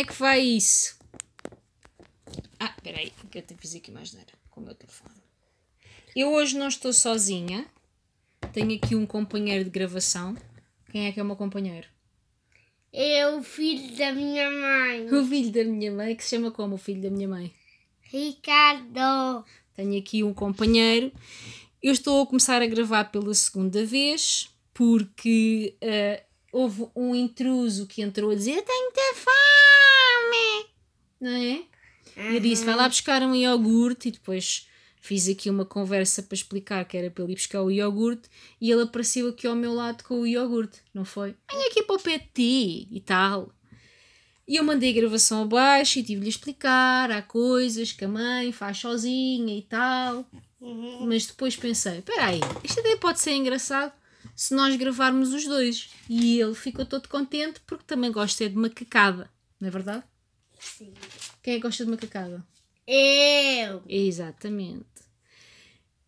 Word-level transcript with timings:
é 0.00 0.04
que 0.04 0.14
vai 0.14 0.40
isso? 0.40 0.98
Ah, 2.58 2.72
espera 2.76 2.98
aí, 2.98 3.12
que 3.30 3.38
eu 3.38 3.58
fazer 3.58 3.78
aqui 3.78 3.90
mais 3.90 4.12
nada 4.12 4.32
com 4.50 4.60
o 4.60 4.64
meu 4.64 4.74
telefone. 4.74 5.20
Eu 6.16 6.32
hoje 6.32 6.58
não 6.58 6.68
estou 6.68 6.92
sozinha. 6.92 7.66
Tenho 8.52 8.74
aqui 8.76 8.94
um 8.94 9.06
companheiro 9.06 9.64
de 9.64 9.70
gravação. 9.70 10.36
Quem 10.90 11.06
é 11.06 11.12
que 11.12 11.20
é 11.20 11.22
o 11.22 11.26
meu 11.26 11.36
companheiro? 11.36 11.86
É 12.92 13.28
o 13.28 13.42
filho 13.42 13.96
da 13.96 14.12
minha 14.12 14.50
mãe. 14.50 15.06
O 15.12 15.24
filho 15.24 15.52
da 15.52 15.64
minha 15.64 15.92
mãe, 15.92 16.16
que 16.16 16.24
se 16.24 16.30
chama 16.30 16.50
como 16.50 16.74
o 16.74 16.78
filho 16.78 17.02
da 17.02 17.10
minha 17.10 17.28
mãe? 17.28 17.52
Ricardo. 18.00 19.44
Tenho 19.76 19.98
aqui 19.98 20.24
um 20.24 20.34
companheiro. 20.34 21.12
Eu 21.82 21.92
estou 21.92 22.22
a 22.22 22.26
começar 22.26 22.60
a 22.60 22.66
gravar 22.66 23.04
pela 23.04 23.32
segunda 23.34 23.84
vez 23.84 24.50
porque 24.74 25.76
uh, 25.82 26.24
houve 26.52 26.88
um 26.96 27.14
intruso 27.14 27.86
que 27.86 28.02
entrou 28.02 28.30
a 28.30 28.34
dizer: 28.34 28.56
Eu 28.56 28.62
tenho 28.62 28.82
muita 28.84 29.14
fome, 29.14 29.59
não 31.20 31.30
é? 31.30 31.62
Uhum. 32.16 32.34
Eu 32.34 32.40
disse: 32.40 32.64
Vai 32.64 32.74
lá 32.74 32.88
buscar 32.88 33.22
um 33.22 33.34
iogurte 33.34 34.08
e 34.08 34.12
depois 34.12 34.68
fiz 35.00 35.28
aqui 35.28 35.48
uma 35.48 35.64
conversa 35.64 36.22
para 36.22 36.34
explicar 36.34 36.84
que 36.84 36.96
era 36.96 37.10
para 37.10 37.24
ele 37.24 37.32
ir 37.32 37.36
buscar 37.36 37.62
o 37.62 37.70
iogurte 37.70 38.28
e 38.60 38.70
ele 38.70 38.82
apareceu 38.82 39.28
aqui 39.28 39.46
ao 39.46 39.56
meu 39.56 39.72
lado 39.72 40.04
com 40.04 40.20
o 40.20 40.26
iogurte, 40.26 40.80
não 40.92 41.04
foi? 41.04 41.34
Vem 41.50 41.66
aqui 41.68 41.82
para 41.82 41.96
o 41.96 42.00
pé 42.00 42.18
de 42.18 42.26
ti 42.34 42.88
e 42.90 43.00
tal. 43.00 43.52
E 44.46 44.56
eu 44.56 44.64
mandei 44.64 44.90
a 44.90 45.00
gravação 45.00 45.42
abaixo 45.42 46.00
e 46.00 46.02
tive-lhe 46.02 46.26
a 46.26 46.28
explicar. 46.28 47.10
Há 47.12 47.22
coisas 47.22 47.92
que 47.92 48.04
a 48.04 48.08
mãe 48.08 48.50
faz 48.50 48.78
sozinha 48.78 49.56
e 49.56 49.62
tal. 49.62 50.26
Uhum. 50.60 51.06
Mas 51.06 51.26
depois 51.26 51.56
pensei: 51.56 51.98
espera 51.98 52.26
aí, 52.26 52.40
isto 52.64 52.80
até 52.80 52.96
pode 52.96 53.20
ser 53.20 53.32
engraçado 53.32 53.92
se 54.34 54.54
nós 54.54 54.74
gravarmos 54.76 55.32
os 55.32 55.44
dois. 55.44 55.90
E 56.08 56.40
ele 56.40 56.54
ficou 56.54 56.84
todo 56.84 57.08
contente 57.08 57.60
porque 57.66 57.84
também 57.86 58.10
gosta 58.10 58.48
de 58.48 58.56
macacada, 58.56 59.30
não 59.60 59.68
é 59.68 59.70
verdade? 59.70 60.02
Sim. 60.60 60.92
Quem 61.42 61.54
é 61.54 61.56
que 61.56 61.62
gosta 61.62 61.84
de 61.84 61.90
macacada? 61.90 62.46
Eu! 62.86 63.82
Exatamente. 63.88 64.86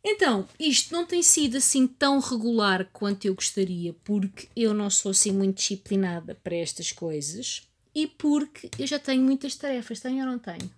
Então, 0.04 0.48
isto 0.58 0.92
não 0.92 1.06
tem 1.06 1.22
sido 1.22 1.56
assim 1.58 1.86
tão 1.86 2.18
regular 2.18 2.88
quanto 2.92 3.24
eu 3.24 3.34
gostaria, 3.34 3.94
porque 4.04 4.48
eu 4.56 4.74
não 4.74 4.90
sou 4.90 5.12
assim 5.12 5.30
muito 5.30 5.58
disciplinada 5.58 6.34
para 6.34 6.56
estas 6.56 6.90
coisas 6.90 7.68
e 7.94 8.06
porque 8.06 8.68
eu 8.78 8.86
já 8.86 8.98
tenho 8.98 9.22
muitas 9.22 9.54
tarefas. 9.54 10.00
Tenho 10.00 10.24
ou 10.24 10.32
não 10.32 10.38
tenho? 10.38 10.70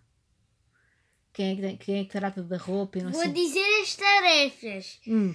Quem 1.33 1.51
é 1.51 1.55
que, 1.57 1.61
tem, 1.63 1.77
quem 1.77 1.99
é 2.01 2.05
que 2.05 2.11
trata 2.11 2.43
da 2.43 2.57
roupa? 2.57 3.01
Vou 3.01 3.13
sei. 3.13 3.33
dizer 3.33 3.83
as 3.83 3.97
tarefas. 3.97 5.01
Hum. 5.07 5.35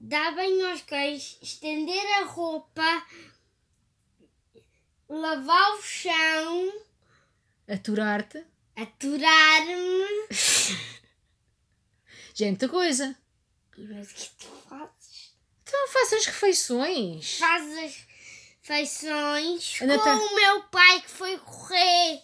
Dar 0.00 0.34
banho 0.34 0.70
aos 0.70 0.82
cães, 0.82 1.38
estender 1.40 2.06
a 2.20 2.24
roupa, 2.24 3.06
lavar 5.08 5.72
o 5.72 5.82
chão, 5.82 6.72
aturar-te, 7.66 8.44
aturar-me. 8.76 10.28
Já 12.34 12.46
é 12.46 12.50
muita 12.50 12.68
coisa. 12.68 13.16
Mas 13.76 14.10
o 14.10 14.14
que 14.14 14.30
tu 14.38 14.46
fazes? 14.68 15.32
Então 15.62 15.88
faz 15.88 16.12
as 16.12 16.26
refeições. 16.26 17.38
Faz 17.38 17.78
as 17.78 18.06
refeições 18.62 19.78
com 19.78 19.86
tá... 19.98 20.14
o 20.14 20.34
meu 20.34 20.62
pai 20.64 21.00
que 21.00 21.10
foi 21.10 21.38
correr. 21.38 22.22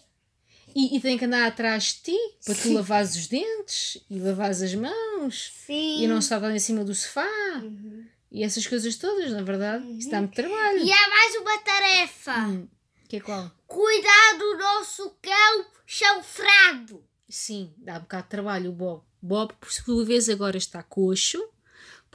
E, 0.75 0.97
e, 0.97 0.99
tem 0.99 1.17
que 1.17 1.23
andar 1.23 1.47
atrás 1.47 1.85
de 1.85 2.11
ti 2.11 2.17
para 2.43 2.53
Sim. 2.53 2.61
tu 2.61 2.73
lavares 2.73 3.15
os 3.15 3.27
dentes 3.27 3.97
e 4.09 4.19
lavares 4.19 4.61
as 4.61 4.75
mãos 4.75 5.53
Sim. 5.65 6.03
e 6.03 6.07
não 6.07 6.19
estar 6.19 6.43
em 6.53 6.59
cima 6.59 6.83
do 6.83 6.93
sofá 6.93 7.25
uhum. 7.63 8.05
e 8.29 8.43
essas 8.43 8.67
coisas 8.67 8.97
todas, 8.97 9.31
na 9.31 9.41
verdade. 9.41 9.85
Uhum. 9.85 9.97
Isso 9.97 10.09
dá 10.09 10.19
muito 10.19 10.35
trabalho. 10.35 10.79
E 10.79 10.91
há 10.91 11.09
mais 11.09 11.35
uma 11.35 11.57
tarefa. 11.59 12.39
Hum. 12.39 12.67
Que 13.07 13.19
qual? 13.19 13.51
Cuidar 13.67 14.37
do 14.37 14.57
nosso 14.57 15.17
cão 15.21 15.65
chanfrado. 15.85 17.03
Sim, 17.27 17.73
dá 17.77 17.97
um 17.97 18.01
bocado 18.01 18.23
de 18.23 18.29
trabalho 18.29 18.69
o 18.71 18.73
Bob. 18.73 19.03
Bob, 19.21 19.53
por 19.59 19.71
sua 19.71 20.05
vez, 20.05 20.29
agora 20.29 20.57
está 20.57 20.83
coxo 20.83 21.43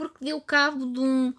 porque 0.01 0.25
deu 0.25 0.41
cabo 0.41 0.87
de, 0.87 0.99
um, 0.99 1.35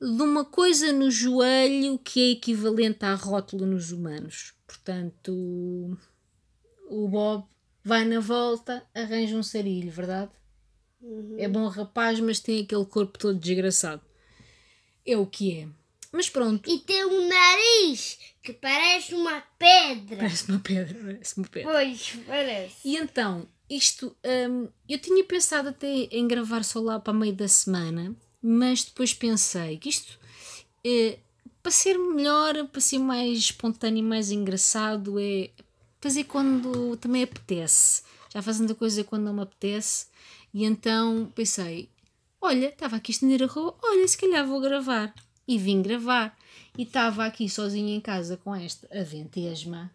de 0.00 0.22
uma 0.22 0.44
coisa 0.44 0.92
no 0.92 1.10
joelho 1.10 1.98
que 1.98 2.20
é 2.20 2.30
equivalente 2.30 3.04
à 3.04 3.14
rótula 3.14 3.66
nos 3.66 3.90
humanos. 3.90 4.54
Portanto, 4.64 5.98
o 6.88 7.08
Bob 7.08 7.44
vai 7.82 8.04
na 8.04 8.20
volta, 8.20 8.86
arranja 8.94 9.34
um 9.34 9.42
sarilho, 9.42 9.90
verdade? 9.90 10.30
Uhum. 11.00 11.34
É 11.36 11.48
bom 11.48 11.66
rapaz, 11.66 12.20
mas 12.20 12.38
tem 12.38 12.62
aquele 12.62 12.84
corpo 12.84 13.18
todo 13.18 13.36
desgraçado. 13.36 14.02
É 15.04 15.16
o 15.16 15.26
que 15.26 15.58
é. 15.58 15.68
Mas 16.12 16.28
pronto. 16.28 16.68
E 16.68 16.78
tem 16.80 17.04
um 17.04 17.28
nariz 17.28 18.18
que 18.42 18.52
parece 18.52 19.14
uma 19.14 19.40
pedra. 19.58 20.16
Parece 20.16 20.50
uma 20.50 20.58
pedra, 20.58 20.98
parece 21.04 21.36
uma 21.36 21.46
pedra. 21.46 21.72
Pois, 21.72 22.18
parece. 22.26 22.76
E 22.84 22.96
então, 22.96 23.48
isto, 23.68 24.16
hum, 24.50 24.68
eu 24.88 24.98
tinha 24.98 25.22
pensado 25.24 25.68
até 25.68 25.86
em 25.86 26.26
gravar 26.26 26.64
só 26.64 26.80
lá 26.80 26.98
para 26.98 27.12
meio 27.12 27.32
da 27.32 27.46
semana, 27.46 28.14
mas 28.42 28.84
depois 28.84 29.14
pensei 29.14 29.78
que 29.78 29.88
isto, 29.88 30.18
eh, 30.84 31.18
para 31.62 31.70
ser 31.70 31.96
melhor, 31.96 32.66
para 32.68 32.80
ser 32.80 32.98
mais 32.98 33.38
espontâneo 33.38 34.00
e 34.00 34.02
mais 34.02 34.30
engraçado, 34.30 35.20
é 35.20 35.50
fazer 36.00 36.24
quando 36.24 36.96
também 36.96 37.22
apetece. 37.22 38.02
Já 38.32 38.42
fazendo 38.42 38.72
a 38.72 38.76
coisa 38.76 39.04
quando 39.04 39.24
não 39.24 39.34
me 39.34 39.42
apetece. 39.42 40.06
E 40.52 40.64
então 40.64 41.30
pensei: 41.34 41.88
olha, 42.40 42.68
estava 42.68 42.96
aqui 42.96 43.12
a 43.12 43.14
estender 43.14 43.42
a 43.42 43.46
roupa, 43.46 43.86
olha, 43.86 44.06
se 44.08 44.18
calhar 44.18 44.46
vou 44.46 44.60
gravar. 44.60 45.14
E 45.50 45.58
vim 45.58 45.82
gravar. 45.82 46.38
E 46.78 46.82
estava 46.82 47.26
aqui 47.26 47.48
sozinha 47.48 47.94
em 47.94 48.00
casa 48.00 48.36
com 48.36 48.54
esta 48.54 48.86
aventesma, 48.98 49.90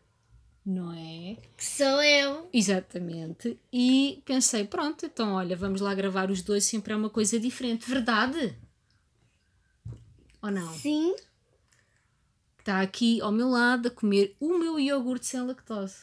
não 0.66 0.92
é? 0.92 1.38
Que 1.56 1.64
sou 1.64 2.04
eu. 2.04 2.50
Exatamente. 2.52 3.58
E 3.72 4.22
pensei: 4.26 4.66
pronto, 4.66 5.06
então 5.06 5.34
olha, 5.36 5.56
vamos 5.56 5.82
lá 5.82 5.94
gravar 5.96 6.30
os 6.30 6.42
dois, 6.42 6.66
sempre 6.66 6.94
é 6.94 6.96
uma 6.96 7.10
coisa 7.10 7.40
diferente. 7.40 7.90
Verdade? 7.90 8.56
Ou 10.42 10.52
não? 10.52 10.74
Sim 10.74 11.16
está 12.66 12.82
aqui 12.82 13.22
ao 13.22 13.32
meu 13.32 13.48
lado 13.48 13.90
a 13.90 13.92
comer 13.92 14.36
o 14.40 14.58
meu 14.58 14.80
iogurte 14.80 15.28
sem 15.28 15.40
lactose. 15.46 15.98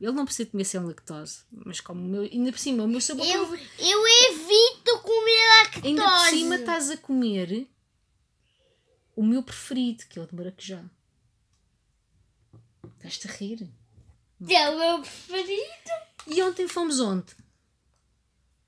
Ele 0.00 0.12
não 0.12 0.24
precisa 0.24 0.48
comer 0.48 0.64
sem 0.64 0.80
lactose, 0.80 1.40
mas 1.52 1.80
como 1.80 2.00
o 2.00 2.08
meu, 2.08 2.22
ainda 2.22 2.50
por 2.50 2.58
cima, 2.58 2.84
o 2.84 2.88
meu 2.88 3.00
sabor. 3.00 3.26
Eu, 3.26 3.54
eu 3.78 4.06
evito 4.30 4.98
comer 5.02 5.46
lactose. 5.58 5.86
Ainda 5.86 6.02
por 6.02 6.28
cima 6.30 6.56
estás 6.56 6.90
a 6.90 6.96
comer 6.96 7.68
o 9.18 9.22
meu 9.24 9.42
preferido, 9.42 10.04
que 10.08 10.16
é 10.16 10.22
o 10.22 10.26
de 10.28 10.34
maracujá. 10.36 10.84
Estás-te 12.96 13.26
a 13.26 13.32
rir? 13.32 13.68
É 14.48 14.70
o 14.70 14.78
meu 14.78 15.00
preferido. 15.00 15.90
E 16.28 16.40
ontem 16.40 16.68
fomos 16.68 17.00
onde? 17.00 17.34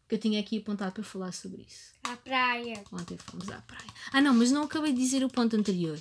Que 0.08 0.16
eu 0.16 0.18
tinha 0.18 0.40
aqui 0.40 0.58
apontado 0.58 0.94
para 0.94 1.04
falar 1.04 1.30
sobre 1.30 1.62
isso. 1.62 1.92
À 2.02 2.16
praia. 2.16 2.82
Ontem 2.90 3.16
fomos 3.16 3.48
à 3.48 3.60
praia. 3.60 3.86
Ah, 4.12 4.20
não, 4.20 4.34
mas 4.34 4.50
não 4.50 4.64
acabei 4.64 4.92
de 4.92 4.98
dizer 4.98 5.22
o 5.22 5.30
ponto 5.30 5.54
anterior. 5.54 5.96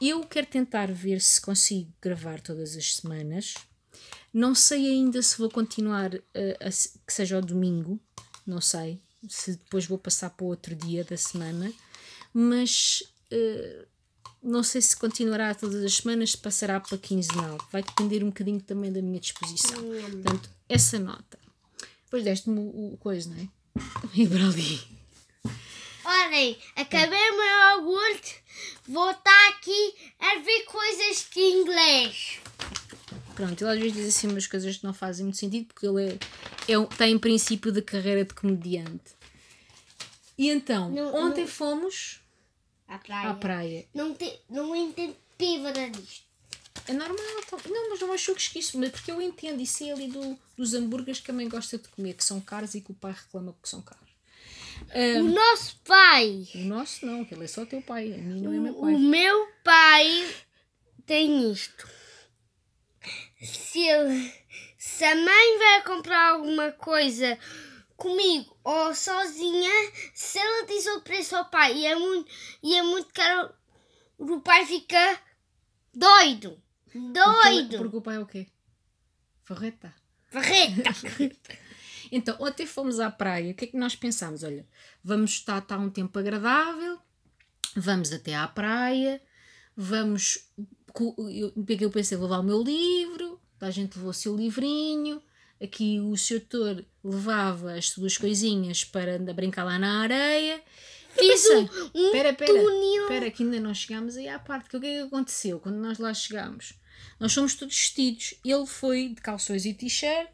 Eu 0.00 0.24
quero 0.24 0.46
tentar 0.46 0.90
ver 0.90 1.20
se 1.20 1.38
consigo 1.38 1.92
gravar 2.00 2.40
todas 2.40 2.74
as 2.74 2.96
semanas. 2.96 3.52
Não 4.32 4.54
sei 4.54 4.86
ainda 4.86 5.20
se 5.20 5.36
vou 5.36 5.50
continuar 5.50 6.14
uh, 6.14 6.20
a, 6.58 6.70
que 7.06 7.12
seja 7.12 7.36
ao 7.36 7.42
domingo, 7.42 8.00
não 8.46 8.62
sei. 8.62 8.98
Se 9.28 9.56
depois 9.56 9.84
vou 9.84 9.98
passar 9.98 10.30
para 10.30 10.46
outro 10.46 10.74
dia 10.74 11.04
da 11.04 11.18
semana, 11.18 11.70
mas 12.32 13.02
não 14.42 14.62
sei 14.62 14.80
se 14.80 14.96
continuará 14.96 15.54
todas 15.54 15.84
as 15.84 15.94
semanas, 15.94 16.32
se 16.32 16.38
passará 16.38 16.80
para 16.80 16.96
quinzenal. 16.98 17.58
Vai 17.70 17.82
depender 17.82 18.22
um 18.22 18.28
bocadinho 18.28 18.60
também 18.60 18.92
da 18.92 19.02
minha 19.02 19.20
disposição. 19.20 19.78
Hum. 19.78 20.22
Portanto, 20.22 20.50
essa 20.68 20.98
nota. 20.98 21.38
Depois 22.04 22.24
deste-me 22.24 22.58
o, 22.58 22.94
o 22.94 22.96
coisa, 22.98 23.28
não 23.30 23.36
é? 23.36 23.48
E 24.14 24.26
para 24.26 24.44
ali. 24.44 24.80
Olhem, 26.04 26.56
acabei 26.74 27.30
o 27.30 27.36
meu 27.36 27.86
iogurte, 27.86 28.42
vou 28.88 29.10
estar 29.10 29.48
aqui 29.50 29.94
a 30.18 30.38
ver 30.38 30.64
coisas 30.64 31.26
de 31.30 31.40
inglês. 31.40 32.38
Pronto, 33.34 33.62
ele 33.62 33.70
às 33.70 33.78
vezes 33.78 33.94
diz 33.94 34.16
assim 34.16 34.28
umas 34.28 34.46
coisas 34.46 34.78
que 34.78 34.84
não 34.84 34.94
fazem 34.94 35.26
muito 35.26 35.36
sentido 35.36 35.66
porque 35.66 35.86
ele 35.86 36.18
é, 36.66 36.72
é, 36.72 36.86
tem 36.96 37.12
em 37.12 37.18
princípio 37.18 37.70
de 37.70 37.82
carreira 37.82 38.24
de 38.24 38.32
comediante. 38.32 39.18
E 40.38 40.48
então, 40.48 40.90
não, 40.90 41.14
ontem 41.14 41.42
não... 41.42 41.48
fomos 41.48 42.20
à 42.88 42.98
praia. 42.98 43.28
À 43.28 43.34
praia. 43.34 43.86
Não, 43.94 44.14
te, 44.14 44.40
não 44.48 44.74
entendo 44.74 45.14
pívora 45.36 45.90
disto. 45.90 46.26
É 46.86 46.92
normal, 46.92 47.18
então. 47.46 47.58
não, 47.68 47.90
mas 47.90 48.00
não 48.00 48.12
achou 48.12 48.34
que 48.34 48.58
isso, 48.58 48.78
porque 48.90 49.12
eu 49.12 49.20
entendo 49.20 49.60
isso 49.60 49.84
é 49.84 49.92
ali 49.92 50.08
do, 50.08 50.38
dos 50.56 50.74
hambúrgueres 50.74 51.20
que 51.20 51.26
também 51.26 51.48
gosta 51.48 51.76
de 51.76 51.88
comer, 51.88 52.14
que 52.14 52.24
são 52.24 52.40
caros 52.40 52.74
e 52.74 52.80
que 52.80 52.90
o 52.90 52.94
pai 52.94 53.12
reclama 53.12 53.54
que 53.62 53.68
são 53.68 53.82
caros. 53.82 54.08
Um, 54.94 55.20
o 55.20 55.32
nosso 55.34 55.76
pai. 55.84 56.48
O 56.54 56.58
nosso 56.58 57.04
não, 57.04 57.26
ele 57.30 57.44
é 57.44 57.46
só 57.46 57.66
teu 57.66 57.82
pai. 57.82 58.12
A 58.14 58.16
mim 58.16 58.40
não 58.40 58.52
é 58.52 58.58
meu 58.58 58.74
pai. 58.74 58.94
O 58.94 58.98
meu 58.98 59.48
pai 59.62 60.34
tem 61.04 61.52
isto. 61.52 61.88
Se, 63.42 63.80
ele, 63.80 64.32
se 64.78 65.04
a 65.04 65.14
mãe 65.14 65.58
vai 65.58 65.84
comprar 65.84 66.30
alguma 66.30 66.72
coisa 66.72 67.38
comigo 67.98 68.56
ou 68.64 68.94
sozinha, 68.94 69.70
se 70.14 70.38
ela 70.38 70.66
diz 70.66 70.86
o 70.86 71.00
preço 71.02 71.36
ao 71.36 71.50
pai 71.50 71.76
e 71.76 71.84
é 71.84 71.94
muito, 71.94 72.30
e 72.62 72.74
é 72.76 72.82
muito 72.82 73.12
caro, 73.12 73.52
o 74.16 74.40
pai 74.40 74.64
fica 74.64 75.20
Doido. 75.92 76.62
Doido. 76.94 77.78
porque 77.78 77.96
o 77.96 78.00
pai 78.00 78.16
é 78.16 78.20
o 78.20 78.26
quê? 78.26 78.46
Farreta. 79.44 79.92
Barreta. 80.32 80.90
Então, 82.10 82.34
ontem 82.40 82.64
fomos 82.64 83.00
à 83.00 83.10
praia. 83.10 83.52
O 83.52 83.54
que 83.54 83.66
é 83.66 83.68
que 83.68 83.76
nós 83.76 83.94
pensámos? 83.94 84.42
Olha, 84.42 84.66
vamos 85.04 85.32
estar, 85.32 85.58
está 85.58 85.76
um 85.76 85.90
tempo 85.90 86.18
agradável, 86.18 86.98
vamos 87.76 88.10
até 88.14 88.34
à 88.34 88.48
praia, 88.48 89.20
vamos. 89.76 90.48
Eu, 90.98 91.52
eu 91.54 91.90
pensei? 91.90 92.16
Vou 92.16 92.26
levar 92.26 92.40
o 92.40 92.44
meu 92.44 92.62
livro, 92.62 93.38
a 93.60 93.70
gente 93.70 93.96
levou 93.96 94.10
o 94.10 94.14
seu 94.14 94.34
livrinho. 94.34 95.22
Aqui 95.62 95.98
o 96.00 96.16
seu 96.16 96.38
doutor 96.38 96.84
levava 97.02 97.74
as 97.74 97.90
suas 97.90 98.16
coisinhas 98.16 98.84
para 98.84 99.16
andar 99.16 99.32
a 99.32 99.34
brincar 99.34 99.64
lá 99.64 99.78
na 99.78 100.02
areia. 100.02 100.62
Um, 101.18 102.00
um 102.00 102.06
Espera, 102.06 102.30
espera, 102.30 102.52
espera, 102.52 103.30
que 103.30 103.42
ainda 103.42 103.58
não 103.58 103.74
chegámos 103.74 104.16
aí 104.16 104.28
à 104.28 104.38
parte. 104.38 104.68
Que 104.68 104.76
o 104.76 104.80
que 104.80 104.86
é 104.86 105.00
que 105.00 105.06
aconteceu 105.06 105.58
quando 105.58 105.76
nós 105.76 105.98
lá 105.98 106.14
chegámos? 106.14 106.74
Nós 107.18 107.34
fomos 107.34 107.54
todos 107.54 107.74
vestidos. 107.74 108.34
Ele 108.44 108.66
foi 108.66 109.08
de 109.08 109.20
calções 109.20 109.64
e 109.64 109.74
t-shirt, 109.74 110.28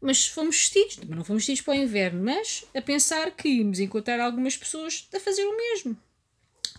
mas 0.00 0.26
fomos 0.26 0.56
vestidos. 0.56 0.96
Também 0.96 1.16
não 1.16 1.24
fomos 1.24 1.42
vestidos 1.42 1.62
para 1.62 1.72
o 1.72 1.82
inverno, 1.82 2.24
mas 2.24 2.64
a 2.74 2.80
pensar 2.80 3.32
que 3.32 3.48
íamos 3.48 3.80
encontrar 3.80 4.20
algumas 4.20 4.56
pessoas 4.56 5.08
a 5.12 5.18
fazer 5.18 5.44
o 5.44 5.56
mesmo. 5.56 5.96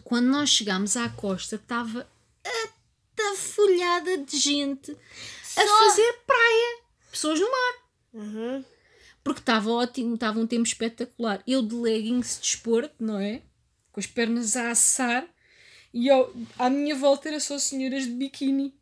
Quando 0.04 0.28
nós 0.28 0.50
chegámos 0.50 0.96
à 0.96 1.10
costa, 1.10 1.58
estava 1.58 2.10
atafolhada 3.14 4.18
de 4.20 4.38
gente 4.38 4.92
a 5.58 5.68
fazer 5.68 6.14
praia. 6.26 6.79
Pessoas 7.12 7.40
no 7.40 7.50
mar 7.52 7.74
Uhum. 8.14 8.64
porque 9.24 9.40
estava 9.42 9.70
ótimo, 9.72 10.16
estava 10.16 10.40
um 10.40 10.48
tempo 10.48 10.64
espetacular. 10.68 11.44
Eu 11.48 11.62
de 11.62 11.76
leggings 11.76 12.36
de 12.36 12.42
desporto, 12.42 12.96
não 13.00 13.20
é? 13.20 13.42
Com 13.92 14.00
as 14.00 14.08
pernas 14.08 14.56
a 14.56 14.72
assar 14.72 15.28
e 15.94 16.08
eu, 16.08 16.34
à 16.58 16.70
minha 16.70 16.96
volta 16.96 17.28
era 17.30 17.40
só 17.40 17.58
senhoras 17.58 18.04
de 18.06 18.12
biquíni. 18.12 18.74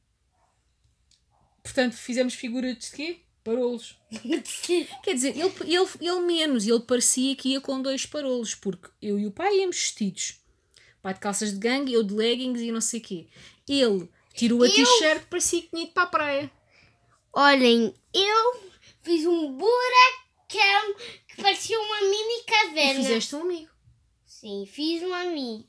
Portanto, 1.63 1.93
fizemos 1.93 2.33
figuras 2.33 2.77
de 2.77 2.91
quê? 2.91 3.19
Parolos. 3.43 3.97
Quer 5.03 5.13
dizer, 5.13 5.37
ele, 5.37 5.53
ele, 5.65 5.89
ele 6.01 6.19
menos, 6.21 6.65
ele 6.67 6.79
parecia 6.81 7.35
que 7.35 7.49
ia 7.49 7.61
com 7.61 7.81
dois 7.81 8.05
parolos, 8.05 8.55
porque 8.55 8.89
eu 9.01 9.17
e 9.19 9.25
o 9.25 9.31
pai 9.31 9.57
íamos 9.59 9.77
vestidos. 9.77 10.39
O 10.99 11.01
pai 11.01 11.13
de 11.13 11.19
calças 11.19 11.51
de 11.53 11.57
gangue, 11.59 11.93
eu 11.93 12.03
de 12.03 12.13
leggings 12.13 12.61
e 12.61 12.71
não 12.71 12.81
sei 12.81 12.99
o 12.99 13.03
quê. 13.03 13.27
Ele 13.67 14.09
tirou 14.33 14.63
a 14.63 14.67
Eu- 14.67 14.73
t-shirt, 14.73 15.25
parecia 15.29 15.61
que 15.61 15.69
tinha 15.69 15.83
ido 15.83 15.91
para 15.91 16.03
a 16.03 16.07
praia. 16.07 16.51
Olhem, 17.33 17.93
eu 18.19 18.61
fiz 19.01 19.25
um 19.25 19.51
buracão 19.53 20.95
que 21.27 21.41
parecia 21.41 21.79
uma 21.79 22.01
mini 22.01 22.39
E 22.39 22.43
caverna. 22.43 23.01
fizeste 23.01 23.35
um 23.35 23.41
amigo. 23.41 23.69
Sim, 24.25 24.65
fiz 24.65 25.01
um 25.03 25.13
amigo. 25.13 25.67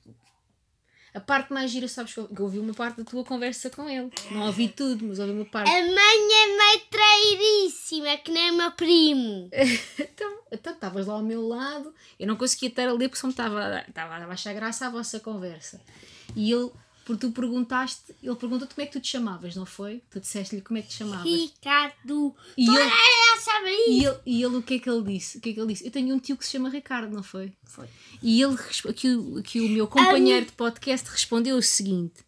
A 1.14 1.20
parte 1.20 1.52
mais 1.52 1.70
gira, 1.70 1.88
sabes 1.88 2.12
que 2.12 2.20
eu, 2.20 2.28
ouvi 2.38 2.58
uma 2.58 2.74
parte 2.74 2.98
da 2.98 3.04
tua 3.04 3.24
conversa 3.24 3.70
com 3.70 3.88
ele. 3.88 4.10
Não 4.30 4.46
ouvi 4.46 4.68
tudo, 4.68 5.04
mas 5.06 5.18
ouvi 5.18 5.32
uma 5.32 5.44
parte. 5.46 5.68
A 5.70 5.72
mãe 5.80 6.32
é 6.42 6.56
meio 6.56 6.80
trairíssima, 6.90 8.16
que 8.18 8.30
nem 8.30 8.50
o 8.50 8.56
meu 8.56 8.70
primo. 8.72 9.48
Então, 9.98 10.38
então 10.52 10.72
estavas 10.74 11.06
lá 11.06 11.14
ao 11.14 11.22
meu 11.22 11.46
lado, 11.46 11.94
eu 12.18 12.26
não 12.26 12.36
conseguia 12.36 12.68
estar 12.68 12.88
a 12.88 12.92
ler 12.92 13.08
porque 13.08 13.20
só 13.20 13.26
me 13.26 13.32
estava 13.32 13.58
a- 13.60 13.84
a 13.96 14.26
achar 14.32 14.52
graça 14.54 14.86
à 14.86 14.90
vossa 14.90 15.18
conversa. 15.20 15.80
E 16.36 16.52
ele, 16.52 16.70
porque 17.08 17.26
tu 17.26 17.32
perguntaste, 17.32 18.14
ele 18.22 18.37
perguntou-te 18.37 18.75
como 18.75 18.84
é 18.84 18.87
que 18.87 18.93
tu 18.93 19.00
te 19.00 19.08
chamavas, 19.08 19.56
não 19.56 19.64
foi? 19.66 20.02
Tu 20.10 20.20
disseste-lhe 20.20 20.60
como 20.62 20.78
é 20.78 20.82
que 20.82 20.88
te 20.88 20.94
chamavas. 20.96 21.25
Ricardo. 21.25 22.37
E 22.56 22.69
ele, 22.69 22.78
Ah, 22.82 23.40
sabe 23.40 23.70
isso? 23.70 23.90
e, 23.90 24.05
ele, 24.05 24.19
e 24.26 24.43
ele 24.44 24.56
o 24.56 24.62
que 24.62 24.75
é 24.75 24.78
que 24.78 24.90
ele 24.90 25.02
disse? 25.02 25.38
O 25.38 25.40
que 25.40 25.50
é 25.50 25.52
que 25.55 25.60
ele 25.60 25.72
disse? 25.72 25.84
Eu 25.87 25.90
tenho 25.90 26.14
um 26.14 26.19
tio 26.20 26.37
que 26.37 26.44
se 26.44 26.52
chama 26.52 26.69
Ricardo, 26.69 27.10
não 27.12 27.22
foi? 27.22 27.52
Foi. 27.64 27.88
E 28.22 28.43
ele, 28.43 28.55
resp- 28.55 28.87
aqui, 28.87 29.08
o- 29.16 29.43
meu 29.70 29.87
companheiro 29.88 30.46
de 30.46 30.52
podcast 30.52 31.08
respondeu 31.10 31.56
o 31.56 31.62
seguinte: 31.62 32.25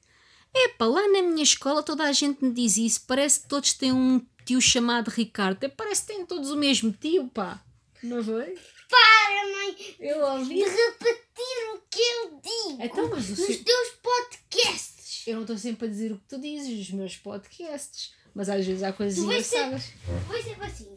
Epá, 0.55 0.87
lá 0.87 1.03
na 1.09 1.23
minha 1.23 1.43
escola 1.43 1.83
toda 1.83 2.05
a 2.05 2.13
gente 2.13 2.45
me 2.45 2.53
diz 2.53 2.77
isso, 2.77 3.03
parece 3.07 3.41
que 3.41 3.49
todos 3.49 3.73
têm 3.75 3.93
um 3.93 4.21
tio 4.45 4.61
chamado 4.61 5.09
Ricardo. 5.09 5.59
Parece 5.77 6.03
que 6.07 6.13
têm 6.15 6.27
todos 6.27 6.51
o 6.51 6.57
mesmo 6.57 6.91
tio, 6.91 7.29
pá. 7.29 7.63
Não 8.03 8.25
foi? 8.25 8.57
Para, 8.91 9.47
mãe, 9.53 9.97
Eu 10.01 10.21
ouvi. 10.27 10.55
de 10.57 10.63
repetir 10.69 11.75
o 11.75 11.79
que 11.91 12.01
eu 12.01 12.41
digo 12.43 12.83
Então, 12.83 13.09
mas 13.09 13.29
nos 13.31 13.39
seu- 13.39 13.65
teus 13.65 13.89
podcasts. 14.03 15.23
eu 15.27 15.35
não 15.37 15.43
estou 15.43 15.57
sempre 15.59 15.87
a 15.87 15.91
dizer 15.91 16.13
o 16.13 16.19
que 16.19 16.25
tu 16.29 16.41
dizes 16.41 16.77
nos 16.79 16.91
meus 16.91 17.17
podcasts, 17.17 18.13
mas 18.35 18.49
às 18.49 18.67
vezes 18.67 18.83
há 18.83 18.93
coisas 18.93 19.19
Tu 19.19 19.25
engraçadas. 19.25 19.85
Foi 20.27 20.43
sempre 20.43 20.67
assim. 20.67 20.97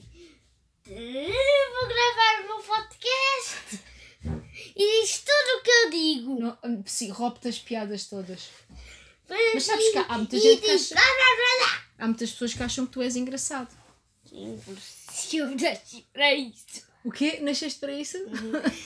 Vou 0.85 1.87
gravar 1.87 2.41
o 2.43 2.47
meu 2.47 2.63
podcast 2.63 3.79
e 4.75 5.01
diz 5.01 5.19
tudo 5.19 5.59
o 5.59 5.61
que 5.63 5.69
eu 5.71 5.89
digo. 5.89 6.39
Não, 6.39 6.57
hum, 6.63 6.83
sim, 6.85 7.09
roubo-te 7.09 7.47
as 7.47 7.59
piadas 7.59 8.05
todas. 8.07 8.49
Mas 9.53 9.63
sabes 9.63 9.89
que 9.91 9.97
há- 9.97 10.17
muita 10.17 10.37
gente 10.39 10.61
que 10.61 10.71
acha-. 10.71 10.95
Há 11.97 12.05
muitas 12.07 12.31
pessoas 12.31 12.53
que 12.53 12.63
acham 12.63 12.85
que 12.85 12.91
tu 12.91 13.01
és 13.01 13.15
engraçado. 13.15 13.73
Sim, 14.29 14.59
eu 15.37 15.47
nasci 15.55 16.05
para 16.11 16.33
isso. 16.33 16.92
O 17.05 17.11
quê? 17.11 17.39
Nasceste 17.41 17.79
para 17.79 17.91
isso? 17.94 18.17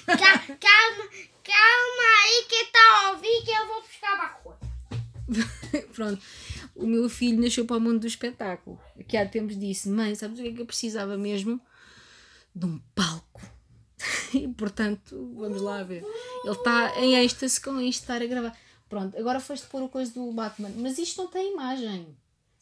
Ca- 0.06 0.16
calma, 0.16 1.10
calma 1.44 2.08
aí 2.24 2.46
que 2.50 2.56
está 2.56 2.80
a 2.80 3.12
ouvir 3.12 3.44
que 3.46 3.52
eu 3.52 3.68
vou 3.68 3.81
buscar 3.81 4.42
coisa. 4.44 5.88
Pronto. 5.94 6.22
O 6.75 6.86
meu 6.86 7.10
filho 7.10 7.42
nasceu 7.42 7.66
para 7.66 7.78
o 7.78 7.81
mundo 7.81 8.00
do 8.02 8.08
espetáculo. 8.08 8.80
Que 9.08 9.18
há 9.18 9.28
tempos 9.28 9.58
disse: 9.60 9.90
Mãe, 9.90 10.16
sabes 10.16 10.40
o 10.40 10.44
que 10.44 10.50
é 10.50 10.52
que 10.54 10.62
eu 10.62 10.66
precisava 10.66 11.18
mesmo? 11.18 11.60
De 12.56 12.66
um 12.66 12.80
palco. 12.96 13.42
E 14.34 14.46
portanto, 14.50 15.34
vamos 15.36 15.62
lá 15.62 15.81
ver. 15.84 16.04
Ele 16.44 16.54
está 16.54 17.00
em 17.00 17.16
êxtase 17.24 17.62
com 17.62 17.80
isto, 17.80 18.02
estar 18.02 18.22
a 18.22 18.25
gravar. 18.25 18.56
Pronto, 18.90 19.18
agora 19.18 19.40
foste 19.40 19.66
pôr 19.68 19.81
o 19.81 19.88
coisa 19.90 20.14
do 20.14 20.31
Batman. 20.34 20.69
Mas 20.75 20.98
isto 20.98 21.22
não 21.24 21.30
tem 21.30 21.54
imagem. 21.54 22.08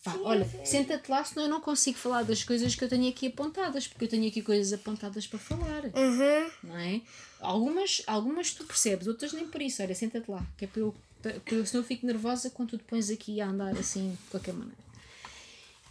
Pá, 0.05 0.11
Sim, 0.11 0.19
olha, 0.23 0.47
senta-te 0.63 1.09
lá, 1.09 1.23
senão 1.25 1.45
eu 1.45 1.49
não 1.49 1.59
consigo 1.59 1.97
falar 1.97 2.23
das 2.23 2.43
coisas 2.43 2.75
que 2.75 2.83
eu 2.83 2.87
tenho 2.87 3.09
aqui 3.09 3.25
apontadas, 3.25 3.87
porque 3.87 4.05
eu 4.05 4.09
tenho 4.09 4.27
aqui 4.27 4.39
coisas 4.41 4.71
apontadas 4.71 5.25
para 5.25 5.39
falar 5.39 5.83
Uhum. 5.85 6.51
não 6.63 6.77
é? 6.77 7.01
Algumas, 7.41 8.03
algumas 8.05 8.53
tu 8.53 8.63
percebes, 8.65 9.07
outras 9.07 9.33
nem 9.33 9.47
por 9.47 9.61
isso. 9.63 9.81
Olha, 9.81 9.95
senta-te 9.95 10.29
lá, 10.29 10.45
que 10.57 10.65
é 10.65 10.67
para 10.67 10.81
eu, 10.81 10.95
para 11.21 11.33
eu, 11.51 11.65
senão 11.65 11.83
eu 11.83 11.87
fico 11.87 12.05
nervosa 12.05 12.51
quando 12.51 12.69
tu 12.69 12.77
te 12.77 12.83
pões 12.83 13.09
aqui 13.09 13.41
a 13.41 13.47
andar 13.47 13.75
assim, 13.77 14.11
de 14.11 14.29
qualquer 14.29 14.53
maneira. 14.53 14.77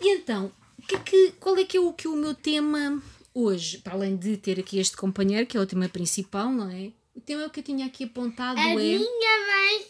E 0.00 0.16
então, 0.16 0.52
que 0.86 0.94
é 0.94 0.98
que, 1.00 1.32
qual 1.40 1.56
é 1.56 1.64
que 1.64 1.76
é 1.76 1.80
o, 1.80 1.92
que 1.92 2.06
é 2.06 2.10
o 2.10 2.16
meu 2.16 2.34
tema 2.34 3.02
hoje? 3.32 3.78
Para 3.78 3.94
além 3.94 4.16
de 4.16 4.36
ter 4.36 4.60
aqui 4.60 4.78
este 4.78 4.96
companheiro, 4.96 5.46
que 5.46 5.56
é 5.56 5.60
o 5.60 5.66
tema 5.66 5.88
principal, 5.88 6.50
não 6.52 6.70
é? 6.70 6.92
O 7.14 7.20
tema 7.20 7.48
que 7.48 7.60
eu 7.60 7.64
tinha 7.64 7.86
aqui 7.86 8.04
apontado 8.04 8.58
A 8.58 8.70
é. 8.70 8.74
minha 8.76 8.98
mãe 8.98 9.86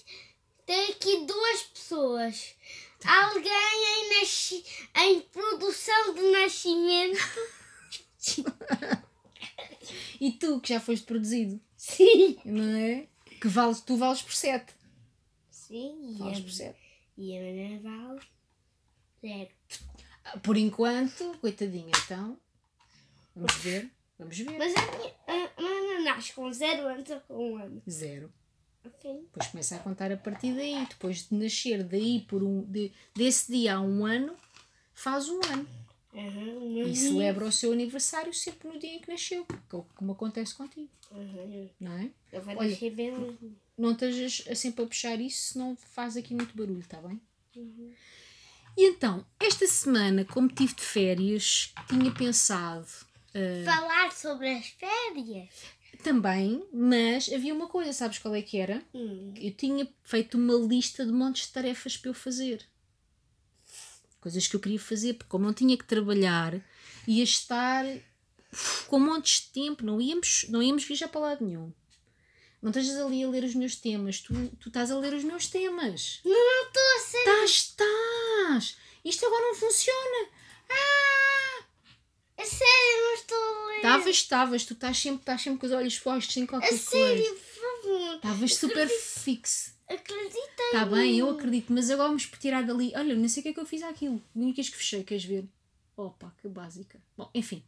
tem 0.67 0.91
aqui 0.91 1.27
duas 1.27 1.63
pessoas. 1.63 2.55
Alguém 3.05 3.53
em, 3.53 4.21
nasci... 4.21 4.65
em 4.97 5.21
produção 5.21 6.15
de 6.15 6.23
nascimento. 6.31 7.19
E 10.21 10.33
tu, 10.33 10.61
que 10.61 10.71
já 10.73 10.81
foste 10.81 11.05
produzido, 11.05 11.61
Sim. 11.77 12.39
não 12.45 12.75
é? 12.77 13.07
Que 13.41 13.49
vales, 13.49 13.81
tu 13.81 13.97
vales 13.97 14.23
por 14.23 14.33
7. 14.33 14.73
Sim, 15.51 16.17
Vales 16.19 16.41
por 16.41 16.49
e 16.49 16.53
7. 16.53 16.71
a, 16.71 17.21
e 17.21 17.37
a 17.37 17.41
Ana 17.41 17.81
vale 17.81 18.21
zero. 19.21 19.51
Por 20.43 20.57
enquanto, 20.57 21.37
coitadinha, 21.41 21.91
então. 22.05 22.39
Vamos 23.35 23.55
ver. 23.57 23.91
Vamos 24.19 24.39
ver. 24.39 24.59
Mas 24.59 24.75
a 24.75 24.97
minha 24.97 25.15
a, 25.27 25.33
a 25.33 25.67
Ana 25.67 26.01
nasce 26.05 26.33
com 26.33 26.51
zero 26.53 26.87
anos 26.87 27.11
ou 27.11 27.21
com 27.21 27.53
um 27.53 27.57
ano. 27.59 27.83
Zero. 27.89 28.33
Ok. 28.85 29.13
Depois 29.23 29.47
começa 29.49 29.77
a 29.77 29.79
contar 29.79 30.13
a 30.13 30.17
partir 30.17 30.53
daí. 30.55 30.85
Depois 30.89 31.29
de 31.29 31.35
nascer 31.35 31.83
daí 31.85 32.21
por 32.29 32.43
um, 32.43 32.63
de, 32.63 32.93
desse 33.15 33.51
dia 33.53 33.77
a 33.77 33.81
um 33.81 34.05
ano, 34.05 34.35
faz 34.95 35.29
um 35.29 35.41
ano. 35.53 35.69
Uhum, 36.13 36.87
E 36.87 36.95
celebra 36.95 37.45
o 37.45 37.51
seu 37.53 37.73
aniversário 37.73 38.33
sempre 38.33 38.69
no 38.69 38.79
dia 38.79 38.95
em 38.95 39.01
que 39.01 39.11
nasceu. 39.11 39.45
que 39.47 39.75
é 39.75 39.79
o- 39.79 39.87
Como 39.97 40.13
acontece 40.13 40.55
contigo, 40.55 40.89
Uhum. 41.11 41.69
não 41.81 41.93
é? 41.99 42.11
Eu 42.33 42.41
vou 42.43 42.57
Olha, 42.57 42.71
nascer 42.71 42.91
bem. 42.95 43.59
Não 43.77 43.91
estejas 43.93 44.45
sempre 44.57 44.85
a 44.85 44.87
puxar 44.87 45.21
isso, 45.21 45.55
senão 45.55 45.75
faz 45.77 46.17
aqui 46.17 46.33
muito 46.35 46.57
barulho, 46.57 46.79
está 46.81 46.99
bem? 47.01 47.21
Uhum. 47.57 47.93
E 48.77 48.87
então, 48.91 49.25
esta 49.41 49.67
semana, 49.67 50.25
como 50.25 50.49
tive 50.49 50.75
de 50.75 50.83
férias, 50.83 51.73
tinha 51.89 52.13
pensado 52.13 52.87
eh, 53.33 53.65
Falar 53.65 54.13
sobre 54.13 54.49
as 54.53 54.67
férias. 54.69 55.49
Também, 56.05 56.63
mas 56.71 57.33
havia 57.33 57.55
uma 57.55 57.67
coisa, 57.67 57.93
sabes 57.93 58.19
qual 58.19 58.35
é 58.35 58.43
que 58.43 58.59
era? 58.59 58.83
Hum. 58.95 59.33
eu 59.37 59.51
tinha 59.51 59.89
feito 60.03 60.37
uma 60.37 60.55
lista 60.55 61.05
de 61.05 61.11
montes 61.11 61.47
de 61.47 61.53
tarefas 61.53 61.97
para 61.97 62.11
eu 62.11 62.15
fazer. 62.15 62.65
Coisas 64.21 64.47
que 64.47 64.55
eu 64.55 64.61
queria 64.61 64.79
fazer, 64.79 65.15
porque 65.15 65.31
como 65.31 65.47
não 65.47 65.55
tinha 65.55 65.77
que 65.77 65.85
trabalhar, 65.85 66.61
ia 67.09 67.25
estar 67.25 67.85
com 68.87 68.99
montes 69.01 69.41
de 69.41 69.47
tempo, 69.49 69.85
não 69.85 70.01
íamos, 70.01 70.47
não 70.51 70.63
íamos 70.63 70.85
viajar 70.85 71.09
para 71.09 71.21
lado 71.21 71.45
nenhum. 71.45 71.73
Não 72.63 72.71
estejas 72.71 72.97
ali 72.97 73.25
a 73.25 73.29
ler 73.29 73.45
os 73.45 73.55
meus 73.55 73.77
temas, 73.77 74.21
tu, 74.21 74.33
tu 74.61 74.69
estás 74.69 74.91
a 74.91 74.99
ler 74.99 75.15
os 75.15 75.25
meus 75.25 75.47
temas. 75.47 76.21
Não 76.25 76.67
estou 76.67 76.83
a 76.83 77.01
ser. 77.01 77.19
Estás, 77.19 77.51
estás! 77.51 78.77
Isto 79.05 79.27
agora 79.27 79.43
não 79.43 79.55
funciona. 79.55 80.29
Ah! 80.71 81.14
A 82.37 82.45
sério, 82.45 83.03
não 83.03 83.15
estou 83.15 83.39
a 83.39 83.67
ler. 83.69 83.77
Estavas, 83.77 84.17
estavas, 84.17 84.65
tu 84.65 84.75
estás 84.75 84.99
sempre, 84.99 85.21
estás 85.21 85.43
sempre 85.43 85.61
com 85.61 85.67
os 85.67 85.73
olhos 85.73 85.99
postos 85.99 86.37
em 86.37 86.47
qualquer 86.47 86.69
coisa. 86.69 86.85
sério, 86.85 87.35
por 87.35 87.83
favor. 87.83 88.17
Estavas 88.17 88.55
super 88.55 88.89
fixe. 88.89 89.73
acredita 89.89 90.39
Está 90.39 90.69
em 90.69 90.73
Tá 90.73 90.87
bem, 90.87 91.19
eu 91.19 91.31
acredito, 91.31 91.73
mas 91.73 91.91
agora 91.91 92.09
vamos 92.09 92.27
tirar 92.27 92.63
dali. 92.65 92.93
Olha, 92.97 93.15
não 93.15 93.29
sei 93.29 93.41
o 93.41 93.43
que 93.45 93.49
é 93.51 93.53
que 93.53 93.61
eu 93.61 93.67
fiz 93.67 93.83
àquilo. 93.83 94.23
Nem 94.35 94.53
quis 94.53 94.69
que 94.69 94.77
fechei, 94.77 95.05
queres 95.05 95.25
ver? 95.25 95.49
Opa, 95.97 96.35
que 96.41 96.49
básica. 96.49 97.01
Bom, 97.17 97.31
enfim. 97.35 97.63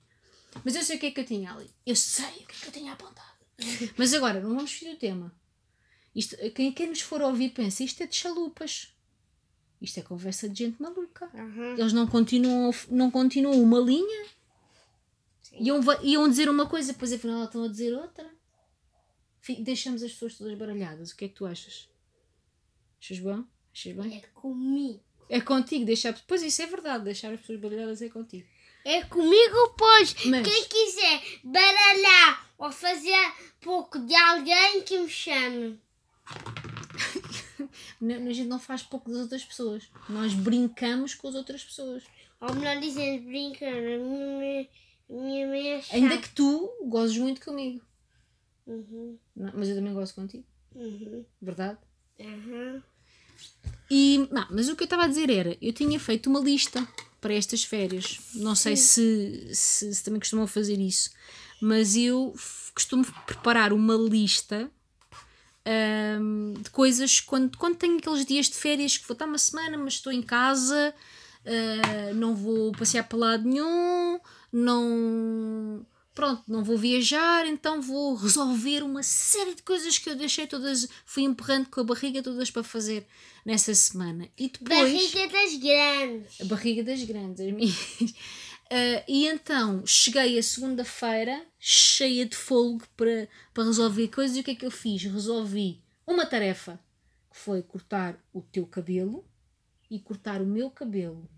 Mas 0.65 0.75
eu 0.75 0.83
sei 0.83 0.97
o 0.97 1.01
que 1.01 1.07
é 1.07 1.11
que 1.11 1.21
eu 1.21 1.25
tinha 1.25 1.53
ali. 1.53 1.71
Eu 1.85 1.95
sei 1.95 2.25
o 2.25 2.47
que 2.47 2.57
é 2.57 2.61
que 2.61 2.67
eu 2.67 2.73
tinha 2.73 2.93
apontado. 2.93 3.37
mas 3.97 4.13
agora, 4.15 4.41
não 4.41 4.55
vamos 4.55 4.73
fugir 4.73 4.91
do 4.91 4.97
tema. 4.97 5.33
Isto, 6.15 6.37
quem, 6.53 6.73
quem 6.73 6.89
nos 6.89 7.03
for 7.03 7.21
ouvir 7.21 7.51
pensa, 7.51 7.85
isto 7.85 8.03
é 8.03 8.07
de 8.07 8.17
chalupas. 8.17 8.95
Isto 9.81 10.01
é 10.01 10.03
conversa 10.03 10.49
de 10.49 10.65
gente 10.65 10.81
maluca. 10.81 11.27
Aham. 11.35 11.77
Eles 11.79 11.93
não 11.93 12.07
continuam, 12.07 12.75
não 12.89 13.11
continuam 13.11 13.63
uma 13.63 13.79
linha. 13.79 14.27
Iam, 15.59 15.81
iam 16.03 16.29
dizer 16.29 16.49
uma 16.49 16.67
coisa, 16.67 16.93
depois 16.93 17.13
afinal 17.13 17.45
estão 17.45 17.65
a 17.65 17.69
dizer 17.69 17.95
outra. 17.95 18.29
Deixamos 19.61 20.03
as 20.03 20.13
pessoas 20.13 20.37
todas 20.37 20.59
baralhadas. 20.59 21.11
O 21.13 21.17
que 21.17 21.25
é 21.27 21.29
que 21.29 21.35
tu 21.35 21.47
achas? 21.47 21.89
Achas 23.01 23.19
bom? 23.21 23.45
Achas 23.73 23.95
bem? 23.95 24.17
É 24.19 24.21
comigo. 24.35 25.01
É 25.29 25.41
contigo 25.41 25.85
deixar. 25.85 26.13
Pois 26.27 26.43
isso 26.43 26.63
é 26.63 26.67
verdade, 26.67 27.05
deixar 27.05 27.33
as 27.33 27.41
pessoas 27.41 27.61
baralhadas 27.61 28.03
é 28.03 28.09
contigo. 28.09 28.47
É 28.85 29.03
comigo, 29.03 29.75
pois. 29.77 30.15
Mas- 30.27 30.47
Quem 30.47 30.65
quiser 30.69 31.23
baralhar 31.45 32.49
ou 32.59 32.71
fazer 32.73 33.33
pouco 33.61 33.99
de 33.99 34.15
alguém 34.15 34.83
que 34.83 34.99
me 34.99 35.09
chame. 35.09 35.81
A 38.01 38.33
gente 38.33 38.49
não 38.49 38.59
faz 38.61 38.83
pouco 38.83 39.11
das 39.11 39.21
outras 39.23 39.45
pessoas. 39.45 39.89
Nós 40.09 40.35
brincamos 40.35 41.15
com 41.15 41.29
as 41.29 41.35
outras 41.35 41.65
pessoas. 41.65 42.05
Ou 42.41 42.55
melhor 42.55 42.79
dizendo, 42.81 43.25
brincando. 43.25 44.69
Minha 45.09 45.47
mãe, 45.47 45.69
é 45.73 45.81
chata. 45.83 45.95
Ainda 45.97 46.19
que 46.19 46.29
tu 46.31 46.71
gozes 46.89 47.17
muito 47.19 47.41
comigo. 47.41 47.81
Uhum, 48.67 49.17
Não, 49.35 49.53
mas 49.55 49.69
eu 49.69 49.77
também 49.77 49.95
gosto 49.95 50.15
contigo. 50.15 50.45
uhum, 50.75 51.25
Verdade? 51.41 51.79
uhum. 52.19 52.83
E, 53.89 54.27
não, 54.33 54.47
mas 54.51 54.69
o 54.69 54.75
que 54.75 54.83
eu 54.83 54.87
estava 54.87 55.05
a 55.05 55.09
dizer 55.09 55.31
era, 55.31 55.57
eu 55.63 55.73
tinha 55.73 55.99
feito 56.01 56.29
uma 56.29 56.41
lista 56.41 56.87
para 57.21 57.33
estas 57.35 57.63
férias. 57.63 58.19
Não 58.35 58.55
sei 58.57 58.77
se, 58.77 59.49
se, 59.55 59.95
se 59.95 60.03
também 60.05 60.19
costumam 60.19 60.47
fazer 60.47 60.81
isso, 60.81 61.11
mas 61.61 61.95
eu 61.97 62.35
costumo 62.75 63.05
preparar 63.27 63.73
uma 63.73 63.95
lista 63.95 64.69
ahm, 65.65 66.55
de 66.61 66.71
coisas 66.71 67.21
quando, 67.21 67.57
quando 67.57 67.77
tenho 67.77 67.99
aqueles 67.99 68.25
dias 68.27 68.47
de 68.47 68.55
férias 68.57 68.97
que 68.99 69.07
vou 69.07 69.13
estar 69.15 69.27
uma 69.27 69.39
semana, 69.39 69.79
mas 69.79 69.95
estou 69.95 70.13
em 70.13 70.23
casa, 70.23 70.93
ah, 71.45 72.13
não 72.15 72.35
vou 72.35 72.73
passear 72.73 73.05
para 73.09 73.19
lado 73.19 73.49
nenhum, 73.49 74.19
não. 74.57 75.87
Pronto, 76.15 76.43
não 76.49 76.65
vou 76.65 76.79
viajar, 76.79 77.47
então 77.47 77.83
vou 77.83 78.15
resolver 78.15 78.83
uma 78.83 79.03
série 79.03 79.55
de 79.55 79.63
coisas 79.63 79.99
que 79.99 80.09
eu 80.09 80.17
deixei 80.17 80.47
todas, 80.47 80.89
fui 81.05 81.25
empurrando 81.25 81.69
com 81.69 81.81
a 81.81 81.85
barriga 81.85 82.23
todas 82.23 82.51
para 82.51 82.63
fazer 82.63 83.07
nessa 83.45 83.75
semana. 83.75 84.27
E 84.39 84.49
depois. 84.49 84.79
Barriga 84.79 85.29
das 85.29 85.55
grandes. 85.57 86.41
A 86.41 86.45
barriga 86.47 86.83
das 86.83 87.03
grandes, 87.05 87.47
as 87.47 87.53
minhas. 87.53 88.15
Ah, 88.69 89.05
e 89.07 89.27
então 89.27 89.87
cheguei 89.87 90.37
a 90.37 90.43
segunda-feira 90.43 91.47
cheia 91.57 92.27
de 92.27 92.35
fogo 92.35 92.83
para, 92.97 93.29
para 93.55 93.63
resolver 93.65 94.09
coisas. 94.09 94.37
E 94.37 94.41
o 94.41 94.43
que 94.43 94.51
é 94.51 94.55
que 94.57 94.67
eu 94.67 94.73
fiz? 94.73 95.05
Resolvi 95.05 95.85
uma 96.05 96.27
tarefa 96.27 96.81
que 97.31 97.39
foi 97.39 97.63
cortar 97.63 98.19
o 98.33 98.43
teu 98.43 98.67
cabelo 98.67 99.25
e 99.89 100.01
cortar 100.01 100.43
o 100.43 100.47
meu 100.47 100.69
cabelo. 100.69 101.29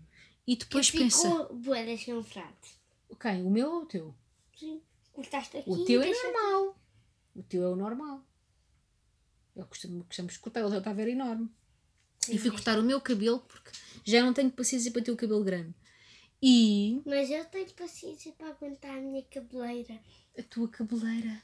E 0.47 0.55
depois 0.55 0.89
pensa, 0.89 1.29
Ficou 1.29 1.53
boa 1.53 1.83
descansado. 1.83 2.78
Ok, 3.09 3.41
o 3.41 3.49
meu 3.49 3.71
ou 3.71 3.81
o 3.83 3.85
teu? 3.85 4.15
Sim. 4.55 4.81
Cortaste 5.13 5.57
aqui 5.57 5.69
O 5.69 5.85
teu 5.85 6.01
é 6.01 6.11
normal. 6.11 6.79
O 7.35 7.43
teu 7.43 7.63
é 7.63 7.69
o 7.69 7.75
normal. 7.75 8.23
Eu 9.55 9.65
costumo, 9.65 10.03
gostamos 10.03 10.33
de 10.33 10.39
cortar, 10.39 10.61
ele 10.61 10.69
já 10.69 10.77
estava 10.77 11.01
enorme. 11.01 11.49
E 12.29 12.37
fui 12.37 12.51
cortar 12.51 12.77
o 12.77 12.83
meu 12.83 13.01
cabelo 13.01 13.39
porque 13.39 13.71
já 14.05 14.21
não 14.21 14.33
tenho 14.33 14.51
paciência 14.51 14.91
para 14.91 15.01
ter 15.01 15.11
o 15.11 15.17
cabelo 15.17 15.43
grande. 15.43 15.73
E 16.41 17.01
Mas 17.05 17.29
eu 17.29 17.43
tenho 17.45 17.69
paciência 17.73 18.31
para 18.33 18.49
aguentar 18.49 18.97
a 18.97 19.01
minha 19.01 19.23
cabeleira. 19.23 19.99
a 20.37 20.43
tua 20.43 20.69
cabeleira. 20.69 21.41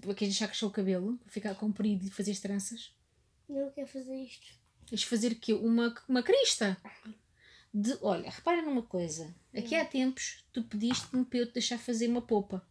Para 0.00 0.14
quem 0.14 0.30
já 0.30 0.46
cresceu 0.46 0.68
o 0.68 0.70
cabelo, 0.70 1.18
para 1.18 1.30
ficar 1.30 1.54
comprido 1.54 2.06
e 2.06 2.10
fazer 2.10 2.30
as 2.30 2.40
tranças. 2.40 2.94
Não 3.48 3.70
quero 3.70 3.86
fazer 3.88 4.16
isto. 4.16 4.46
De 4.86 5.04
fazer 5.04 5.34
que 5.34 5.52
uma, 5.52 5.94
uma 6.08 6.22
crista. 6.22 6.80
De, 7.78 7.94
olha, 8.00 8.30
repara 8.30 8.62
numa 8.62 8.80
coisa. 8.80 9.34
Aqui 9.54 9.74
há 9.74 9.84
tempos 9.84 10.42
tu 10.50 10.62
pediste-me 10.62 11.26
para 11.26 11.40
eu 11.40 11.46
te 11.46 11.52
deixar 11.52 11.76
fazer 11.76 12.08
uma 12.08 12.22
popa. 12.22 12.66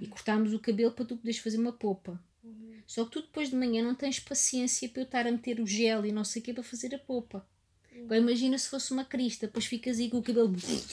E 0.00 0.06
cortámos 0.08 0.52
o 0.52 0.58
cabelo 0.58 0.90
para 0.90 1.04
tu 1.04 1.16
poderes 1.16 1.38
fazer 1.38 1.58
uma 1.58 1.72
popa. 1.72 2.20
Só 2.88 3.04
que 3.04 3.12
tu 3.12 3.22
depois 3.22 3.50
de 3.50 3.56
manhã 3.56 3.84
não 3.84 3.94
tens 3.94 4.18
paciência 4.18 4.88
para 4.88 5.02
eu 5.02 5.04
estar 5.04 5.28
a 5.28 5.30
meter 5.30 5.60
o 5.60 5.66
gel 5.66 6.04
e 6.04 6.10
não 6.10 6.24
sei 6.24 6.42
o 6.42 6.44
que 6.44 6.52
para 6.52 6.64
fazer 6.64 6.92
a 6.92 6.98
popa. 6.98 7.48
Agora 8.02 8.18
imagina 8.18 8.58
se 8.58 8.68
fosse 8.68 8.92
uma 8.92 9.04
crista, 9.04 9.46
depois 9.46 9.64
ficas 9.64 10.00
aí 10.00 10.10
com 10.10 10.18
o 10.18 10.22
cabelo 10.22 10.52
de 10.52 10.84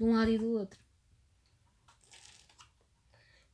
um 0.00 0.14
lado 0.14 0.32
e 0.32 0.38
do 0.38 0.58
outro. 0.58 0.80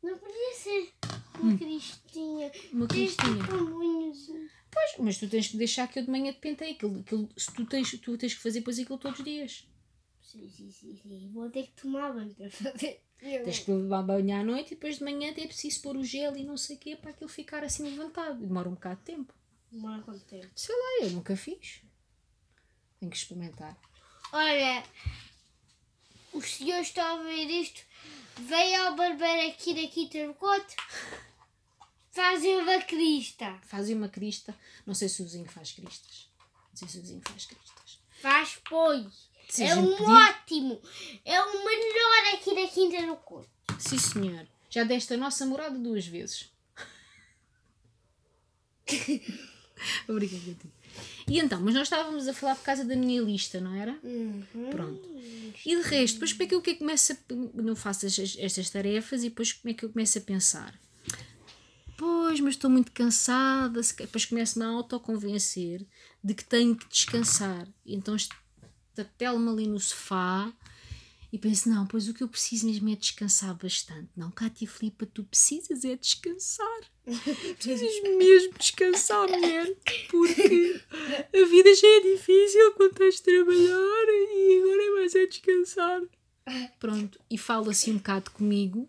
Não 0.02 0.16
podia 0.16 0.54
ser 0.54 0.92
uma 1.38 1.58
cristinha. 1.58 2.52
Uma 2.72 2.86
cristinha. 2.86 3.42
Pois, 4.74 4.96
mas 4.98 5.18
tu 5.18 5.28
tens 5.28 5.46
que 5.46 5.56
deixar 5.56 5.86
que 5.86 6.00
eu 6.00 6.04
de 6.04 6.10
manhã 6.10 6.32
te 6.32 6.40
pentei. 6.40 6.72
Aquilo, 6.72 7.00
aquilo, 7.00 7.28
se 7.36 7.54
tu, 7.54 7.64
tens, 7.64 7.90
tu 8.00 8.18
tens 8.18 8.34
que 8.34 8.42
fazer 8.42 8.58
depois 8.58 8.76
aquilo 8.78 8.98
todos 8.98 9.20
os 9.20 9.24
dias. 9.24 9.68
Sim, 10.20 10.50
sim, 10.50 10.70
sim, 10.70 10.96
sim. 10.96 11.30
Vou 11.32 11.48
ter 11.48 11.62
que 11.68 11.80
tomar 11.80 12.12
banho 12.12 12.34
para 12.34 12.50
fazer. 12.50 13.00
Tens 13.20 13.60
que 13.60 13.70
levar 13.70 14.02
banho 14.02 14.36
à 14.36 14.42
noite 14.42 14.72
e 14.72 14.74
depois 14.74 14.98
de 14.98 15.04
manhã 15.04 15.30
é 15.30 15.46
preciso 15.46 15.80
pôr 15.80 15.96
o 15.96 16.04
gel 16.04 16.36
e 16.36 16.44
não 16.44 16.56
sei 16.56 16.76
o 16.76 16.78
quê 16.78 16.96
para 16.96 17.10
aquilo 17.10 17.30
ficar 17.30 17.62
assim 17.62 17.84
levantado. 17.84 18.40
Demora 18.40 18.68
um 18.68 18.74
bocado 18.74 18.96
de 18.96 19.06
tempo. 19.06 19.32
Demora 19.70 20.02
quanto 20.02 20.24
tempo? 20.24 20.50
Sei 20.56 20.74
lá, 20.74 21.06
eu 21.06 21.10
nunca 21.10 21.36
fiz. 21.36 21.82
Tenho 22.98 23.10
que 23.10 23.16
experimentar. 23.16 23.78
Olha, 24.32 24.82
os 26.32 26.56
senhores 26.56 26.88
estão 26.88 27.20
a 27.20 27.22
ver 27.22 27.46
isto. 27.46 27.82
Veio 28.40 28.82
ao 28.82 28.96
barbeiro 28.96 29.50
aqui 29.50 29.74
daqui 29.74 30.08
Turcote. 30.08 30.76
Uma 32.74 32.82
crista. 32.82 33.58
Fazem 33.66 33.94
uma 33.96 34.08
crista. 34.08 34.54
Não 34.86 34.94
sei 34.94 35.08
se 35.08 35.22
o 35.22 35.24
vizinho 35.24 35.46
faz 35.46 35.72
cristas. 35.72 36.28
Não 36.70 36.76
sei 36.76 36.88
se 36.88 36.98
o 36.98 37.00
vizinho 37.02 37.22
faz 37.24 37.46
cristas. 37.46 37.98
Faz, 38.20 38.58
pois. 38.68 39.06
Se 39.48 39.62
é 39.62 39.74
um 39.76 39.90
pedir- 39.96 40.10
ótimo. 40.10 40.80
É 41.24 41.40
o 41.40 41.64
melhor 41.64 42.34
aqui 42.34 42.54
da 42.54 42.66
Quinta 42.68 43.06
do 43.06 43.16
Couto. 43.16 43.48
Sim, 43.78 43.98
senhor. 43.98 44.46
Já 44.70 44.82
deste 44.84 45.14
a 45.14 45.16
nossa 45.16 45.46
morada 45.46 45.78
duas 45.78 46.06
vezes. 46.06 46.48
Obrigada 50.08 50.50
a 50.50 50.54
ti. 50.54 50.70
E 51.28 51.38
então, 51.40 51.60
mas 51.60 51.74
nós 51.74 51.84
estávamos 51.84 52.28
a 52.28 52.34
falar 52.34 52.54
por 52.56 52.64
causa 52.64 52.84
da 52.84 52.94
minha 52.96 53.20
lista, 53.20 53.60
não 53.60 53.74
era? 53.74 53.98
Uhum. 54.02 54.70
Pronto. 54.70 55.08
E 55.64 55.76
de 55.76 55.82
resto, 55.82 56.14
depois 56.14 56.32
como 56.32 56.42
é 56.42 56.46
que 56.46 56.54
eu 56.54 56.62
que 56.62 56.74
começo 56.76 57.12
a, 57.12 57.16
não 57.54 57.74
faço 57.74 58.06
estas, 58.06 58.36
estas 58.38 58.70
tarefas 58.70 59.22
e 59.24 59.28
depois 59.30 59.52
como 59.52 59.70
é 59.72 59.74
que 59.74 59.84
eu 59.84 59.90
começo 59.90 60.18
a 60.18 60.20
pensar? 60.20 60.78
Pois, 62.34 62.40
mas 62.40 62.54
estou 62.54 62.68
muito 62.68 62.90
cansada. 62.90 63.80
Depois 63.80 64.24
começo-me 64.24 64.64
a 64.64 64.68
autoconvencer 64.68 65.86
de 66.22 66.34
que 66.34 66.44
tenho 66.44 66.74
que 66.74 66.88
descansar. 66.88 67.68
E 67.86 67.94
então 67.94 68.16
estatelo-me 68.16 69.48
ali 69.48 69.68
no 69.68 69.78
sofá 69.78 70.52
e 71.32 71.38
penso, 71.38 71.68
não, 71.68 71.86
pois 71.86 72.08
o 72.08 72.14
que 72.14 72.24
eu 72.24 72.28
preciso 72.28 72.66
mesmo 72.66 72.88
é 72.88 72.96
descansar 72.96 73.54
bastante. 73.54 74.08
Não, 74.16 74.32
Cátia 74.32 74.66
Filipa, 74.66 75.06
tu 75.06 75.22
precisas 75.22 75.84
é 75.84 75.94
descansar. 75.94 76.80
Precisas 77.06 78.02
mesmo 78.18 78.58
descansar, 78.58 79.28
mulher. 79.28 79.76
Porque 80.10 80.80
a 81.32 81.44
vida 81.46 81.72
já 81.72 81.86
é 81.86 82.00
difícil 82.00 82.72
quando 82.72 82.94
tens 82.94 83.16
de 83.16 83.22
trabalhar 83.22 84.06
e 84.08 84.60
agora 84.60 84.82
é 84.82 84.90
mais 84.90 85.14
é 85.14 85.26
descansar. 85.26 86.02
Pronto, 86.80 87.20
e 87.30 87.38
falo 87.38 87.70
assim 87.70 87.92
um 87.92 87.98
bocado 87.98 88.32
comigo 88.32 88.88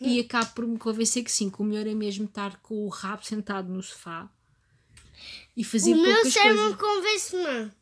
e 0.00 0.20
acabo 0.20 0.52
por 0.52 0.66
me 0.66 0.78
convencer 0.78 1.24
que 1.24 1.30
sim, 1.32 1.50
que 1.50 1.60
o 1.60 1.64
melhor 1.64 1.86
é 1.86 1.94
mesmo 1.94 2.26
estar 2.26 2.56
com 2.60 2.84
o 2.84 2.88
rabo 2.88 3.24
sentado 3.24 3.68
no 3.72 3.82
sofá 3.82 4.30
e 5.56 5.64
fazer 5.64 5.94
O 5.94 5.96
meu 6.02 6.12
poucas 6.14 6.34
coisas. 6.34 6.76
convence-me. 6.76 7.72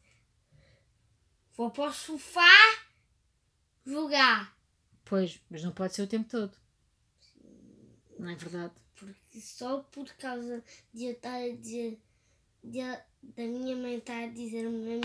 Vou 1.57 1.71
para 1.71 1.91
o 1.91 1.93
sofá 1.93 2.51
jogar. 3.87 4.57
Pois, 5.05 5.41
mas 5.51 5.63
não 5.63 5.73
pode 5.73 5.95
ser 5.95 6.03
o 6.03 6.07
tempo 6.07 6.29
todo. 6.29 6.53
Não 8.19 8.29
é 8.31 8.35
verdade? 8.37 8.73
Porque 8.95 9.41
só 9.41 9.79
por 9.81 10.07
causa 10.15 10.63
de 10.93 11.05
eu 11.07 11.13
estar 11.13 11.35
a 11.35 11.49
dizer. 11.57 12.01
De, 12.63 12.81
da 12.81 13.43
minha 13.43 13.77
mãe 13.77 13.97
estar 13.99 14.23
a 14.25 14.27
dizer 14.29 14.67
uma, 14.67 14.79
men- 14.79 15.01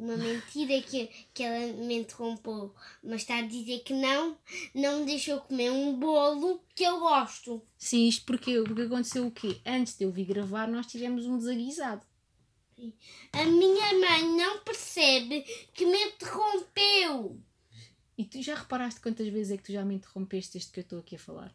uma 0.00 0.16
mentira 0.16 0.80
que, 0.80 1.08
que 1.34 1.42
ela 1.42 1.72
me 1.74 1.98
interrompeu, 1.98 2.74
mas 3.02 3.20
está 3.20 3.38
a 3.38 3.42
dizer 3.42 3.80
que 3.80 3.92
não, 3.92 4.36
não 4.74 5.00
me 5.00 5.06
deixou 5.06 5.40
comer 5.40 5.70
um 5.70 5.98
bolo 5.98 6.62
que 6.74 6.82
eu 6.82 6.98
gosto. 6.98 7.62
Sim, 7.76 8.08
isto 8.08 8.24
porque, 8.24 8.62
porque 8.62 8.82
aconteceu 8.82 9.26
o 9.26 9.30
quê? 9.30 9.60
Antes 9.64 9.96
de 9.96 10.04
eu 10.04 10.10
vir 10.10 10.24
gravar, 10.24 10.66
nós 10.66 10.86
tivemos 10.86 11.26
um 11.26 11.36
desaguisado. 11.36 12.02
A 13.32 13.44
minha 13.44 13.92
mãe 13.92 14.36
não 14.36 14.60
percebe 14.60 15.42
que 15.74 15.84
me 15.84 16.02
interrompeu. 16.04 17.38
E 18.16 18.24
tu 18.24 18.40
já 18.42 18.54
reparaste 18.54 19.00
quantas 19.00 19.28
vezes 19.28 19.52
é 19.52 19.56
que 19.58 19.64
tu 19.64 19.72
já 19.72 19.84
me 19.84 19.96
interrompeste 19.96 20.54
desde 20.54 20.72
que 20.72 20.80
eu 20.80 20.82
estou 20.82 20.98
aqui 21.00 21.16
a 21.16 21.18
falar? 21.18 21.54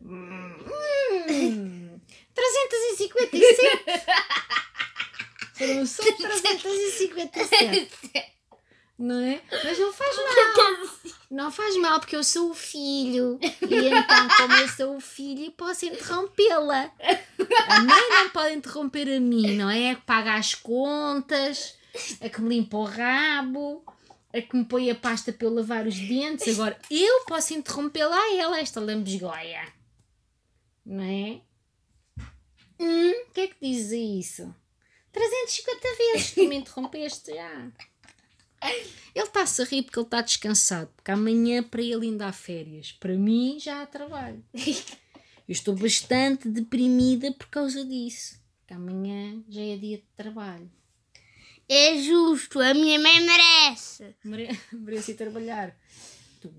357! 2.34 4.50
Foram 5.60 5.84
só 5.84 6.02
357. 6.02 7.92
Não 8.98 9.20
é? 9.20 9.42
Mas 9.64 9.78
não 9.78 9.92
faz 9.92 10.16
mal. 10.16 10.26
Não 11.30 11.50
faz 11.50 11.76
mal, 11.76 12.00
porque 12.00 12.16
eu 12.16 12.24
sou 12.24 12.50
o 12.50 12.54
filho. 12.54 13.38
E 13.42 13.88
então, 13.88 14.28
como 14.38 14.54
eu 14.54 14.68
sou 14.68 14.96
o 14.96 15.00
filho, 15.00 15.52
posso 15.52 15.84
interrompê-la. 15.84 16.90
A 17.68 17.80
mãe 17.80 18.08
não 18.10 18.30
pode 18.30 18.54
interromper 18.54 19.16
a 19.16 19.20
mim, 19.20 19.54
não 19.56 19.70
é? 19.70 19.90
A 19.90 19.94
que 19.96 20.02
paga 20.02 20.34
as 20.34 20.54
contas, 20.54 21.76
a 22.20 22.28
que 22.28 22.40
me 22.40 22.56
limpa 22.56 22.76
o 22.78 22.84
rabo, 22.84 23.84
a 24.34 24.40
que 24.40 24.56
me 24.56 24.64
põe 24.64 24.90
a 24.90 24.94
pasta 24.94 25.32
para 25.32 25.46
eu 25.46 25.54
lavar 25.54 25.86
os 25.86 25.98
dentes. 25.98 26.48
Agora, 26.58 26.78
eu 26.90 27.24
posso 27.26 27.54
interrompê-la 27.54 28.16
a 28.16 28.36
ela, 28.36 28.60
esta 28.60 28.80
lambesgoia. 28.80 29.66
Não 30.84 31.04
é? 31.04 31.40
Hum, 32.78 33.10
o 33.28 33.32
que 33.32 33.40
é 33.40 33.46
que 33.46 33.56
diz 33.60 33.92
isso? 33.92 34.54
350 35.12 35.88
vezes 35.96 36.30
que 36.30 36.46
me 36.46 36.56
interrompeste 36.56 37.34
já. 37.34 37.72
Ele 38.62 39.26
está-se 39.26 39.62
a 39.62 39.64
rir 39.64 39.82
porque 39.82 39.98
ele 39.98 40.06
está 40.06 40.20
descansado, 40.20 40.90
porque 40.94 41.10
amanhã 41.10 41.62
para 41.62 41.82
ele 41.82 42.06
ainda 42.06 42.26
há 42.26 42.32
férias. 42.32 42.92
Para 42.92 43.14
mim 43.14 43.58
já 43.58 43.82
há 43.82 43.86
trabalho. 43.86 44.44
Eu 44.54 45.52
estou 45.52 45.74
bastante 45.74 46.48
deprimida 46.48 47.32
por 47.32 47.48
causa 47.48 47.84
disso. 47.84 48.40
Porque 48.60 48.74
amanhã 48.74 49.42
já 49.48 49.62
é 49.62 49.76
dia 49.76 49.96
de 49.96 50.04
trabalho. 50.14 50.70
É 51.68 51.98
justo, 51.98 52.60
a 52.60 52.74
minha 52.74 52.98
mãe 52.98 53.20
merece. 53.20 54.14
Mere 54.24 54.48
merece 54.72 55.12
ir 55.12 55.14
trabalhar. 55.14 55.76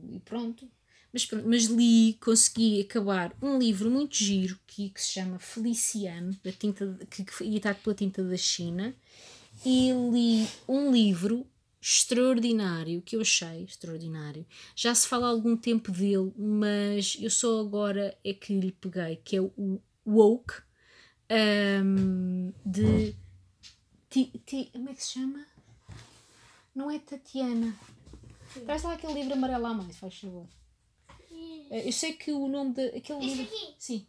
E 0.10 0.20
pronto. 0.20 0.70
Mas, 1.14 1.28
mas 1.46 1.66
li, 1.66 2.18
consegui 2.22 2.82
acabar 2.82 3.36
um 3.42 3.58
livro 3.58 3.90
muito 3.90 4.16
giro 4.16 4.58
que, 4.66 4.90
que 4.90 5.02
se 5.02 5.14
chama 5.14 5.40
Feliciano, 5.40 6.36
da 6.44 6.52
tinta, 6.52 6.98
que, 7.10 7.26
que 7.26 7.34
foi 7.34 7.48
editado 7.48 7.80
pela 7.84 7.96
tinta 7.96 8.24
da 8.24 8.38
China. 8.38 8.96
E 9.66 9.92
li 9.92 10.48
um 10.68 10.92
livro 10.92 11.46
extraordinário, 11.82 13.02
que 13.02 13.16
eu 13.16 13.22
achei 13.22 13.64
extraordinário. 13.64 14.46
Já 14.76 14.94
se 14.94 15.08
fala 15.08 15.28
há 15.28 15.30
algum 15.30 15.58
tempo 15.58 15.92
dele, 15.92 16.32
mas 16.38 17.18
eu 17.20 17.30
só 17.30 17.60
agora 17.60 18.16
é 18.24 18.34
que 18.34 18.58
lhe 18.58 18.72
peguei, 18.72 19.18
que 19.18 19.36
é 19.36 19.42
o 19.42 19.82
Woke, 20.06 20.62
um, 21.84 22.54
de. 22.66 23.16
Ti, 24.10 24.32
ti, 24.46 24.70
como 24.74 24.90
é 24.90 24.94
que 24.94 25.04
se 25.04 25.14
chama? 25.14 25.46
Não 26.76 26.92
é 26.92 27.00
Tatiana. 27.00 27.74
Traz 28.66 28.84
lá 28.84 28.94
aquele 28.94 29.14
livro 29.14 29.34
amarelo 29.34 29.66
à 29.66 29.74
mais, 29.74 29.98
faz 29.98 30.18
favor. 30.18 30.46
Eh, 31.72 31.88
eu 31.88 31.92
sei 31.92 32.14
que 32.14 32.32
o 32.32 32.48
nome 32.48 32.74
da. 32.74 32.84
Aquele 32.84 33.42
aqui? 33.44 33.74
Sim. 33.80 34.06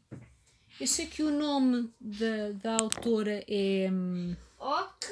Eu 0.81 0.87
sei 0.87 1.07
que 1.07 1.23
o 1.23 1.31
nome 1.31 1.90
da, 2.00 2.50
da 2.62 2.76
autora 2.83 3.45
é. 3.49 3.88
hum, 3.90 4.37
Ok. 4.59 5.09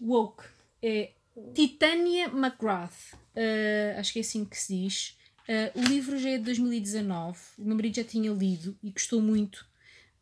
Woke. 0.00 0.44
É 0.82 1.12
Titania 1.54 2.26
McGrath. 2.26 3.14
Uh, 3.14 3.98
acho 3.98 4.12
que 4.12 4.18
é 4.18 4.22
assim 4.22 4.44
que 4.44 4.56
se 4.58 4.76
diz. 4.76 5.16
Uh, 5.48 5.80
o 5.80 5.82
livro 5.84 6.18
já 6.18 6.30
é 6.30 6.38
de 6.38 6.44
2019. 6.44 7.38
O 7.58 7.62
meu 7.64 7.76
marido 7.76 7.96
já 7.96 8.04
tinha 8.04 8.30
lido 8.32 8.76
e 8.82 8.90
gostou 8.90 9.20
muito 9.22 9.66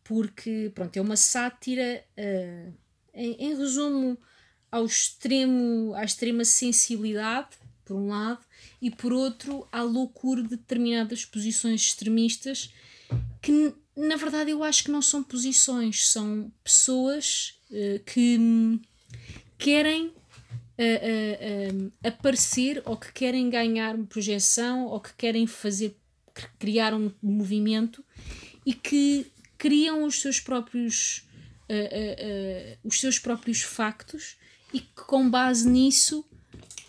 porque 0.05 0.71
pronto, 0.75 0.97
é 0.97 1.01
uma 1.01 1.17
sátira, 1.17 2.05
uh, 2.19 2.73
em, 3.15 3.33
em 3.39 3.57
resumo, 3.57 4.19
ao 4.71 4.85
extremo, 4.85 5.95
à 5.95 6.05
extrema 6.05 6.45
sensibilidade, 6.45 7.51
por 7.93 8.01
um 8.01 8.09
lado, 8.09 8.41
e 8.81 8.91
por 8.91 9.13
outro, 9.13 9.69
à 9.71 9.83
loucura 9.83 10.43
de 10.43 10.49
determinadas 10.51 11.25
posições 11.25 11.83
extremistas 11.83 12.73
que, 13.43 13.75
na 13.95 14.17
verdade, 14.17 14.51
eu 14.51 14.65
acho 14.65 14.85
que 14.85 14.91
não 14.91 15.03
são 15.03 15.23
posições, 15.23 16.09
são 16.09 16.51
pessoas 16.65 17.55
uh, 17.71 18.03
que 18.07 18.81
querem 19.59 20.07
uh, 20.07 20.13
uh, 20.13 21.93
aparecer 22.03 22.83
ou 22.87 22.97
que 22.97 23.13
querem 23.13 23.51
ganhar 23.51 23.95
uma 23.95 24.07
projeção 24.07 24.87
ou 24.87 24.99
que 24.99 25.13
querem 25.15 25.47
fazer 25.47 25.95
cri- 26.33 26.49
criar 26.59 26.95
um 26.95 27.13
movimento 27.23 28.03
e 28.65 28.73
que 28.73 29.27
criam 29.59 30.05
os 30.05 30.21
seus 30.21 30.41
próprios 30.41 31.25
os 32.85 33.01
seus 33.01 33.19
próprios 33.19 33.63
factos 33.63 34.37
e 34.75 34.81
que 34.81 35.03
com 35.07 35.31
base 35.31 35.67
nisso 35.67 36.23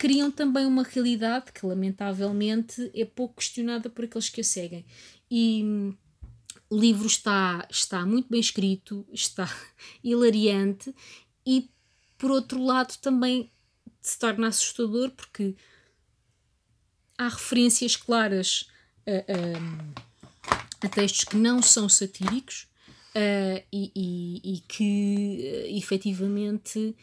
criam 0.03 0.29
também 0.29 0.65
uma 0.65 0.83
realidade 0.83 1.53
que 1.53 1.65
lamentavelmente 1.65 2.91
é 2.93 3.05
pouco 3.05 3.35
questionada 3.35 3.89
por 3.89 4.03
aqueles 4.03 4.27
que 4.27 4.41
a 4.41 4.43
seguem. 4.43 4.85
E 5.31 5.63
hum, 5.63 5.95
o 6.69 6.77
livro 6.77 7.07
está, 7.07 7.65
está 7.71 8.05
muito 8.05 8.27
bem 8.29 8.41
escrito, 8.41 9.07
está 9.13 9.47
hilariante 10.03 10.93
e 11.47 11.69
por 12.17 12.31
outro 12.31 12.61
lado 12.61 12.97
também 12.97 13.49
se 14.01 14.19
torna 14.19 14.49
assustador 14.49 15.09
porque 15.11 15.55
há 17.17 17.29
referências 17.29 17.95
claras 17.95 18.67
a, 19.07 19.31
a- 19.31 20.85
a 20.85 20.89
textos 20.89 21.23
que 21.23 21.37
não 21.37 21.61
são 21.61 21.87
satíricos 21.87 22.67
e, 23.71 23.89
e- 23.95 24.55
e 24.55 24.59
que 24.67 25.63
ah, 25.65 25.77
efetivamente 25.77 26.93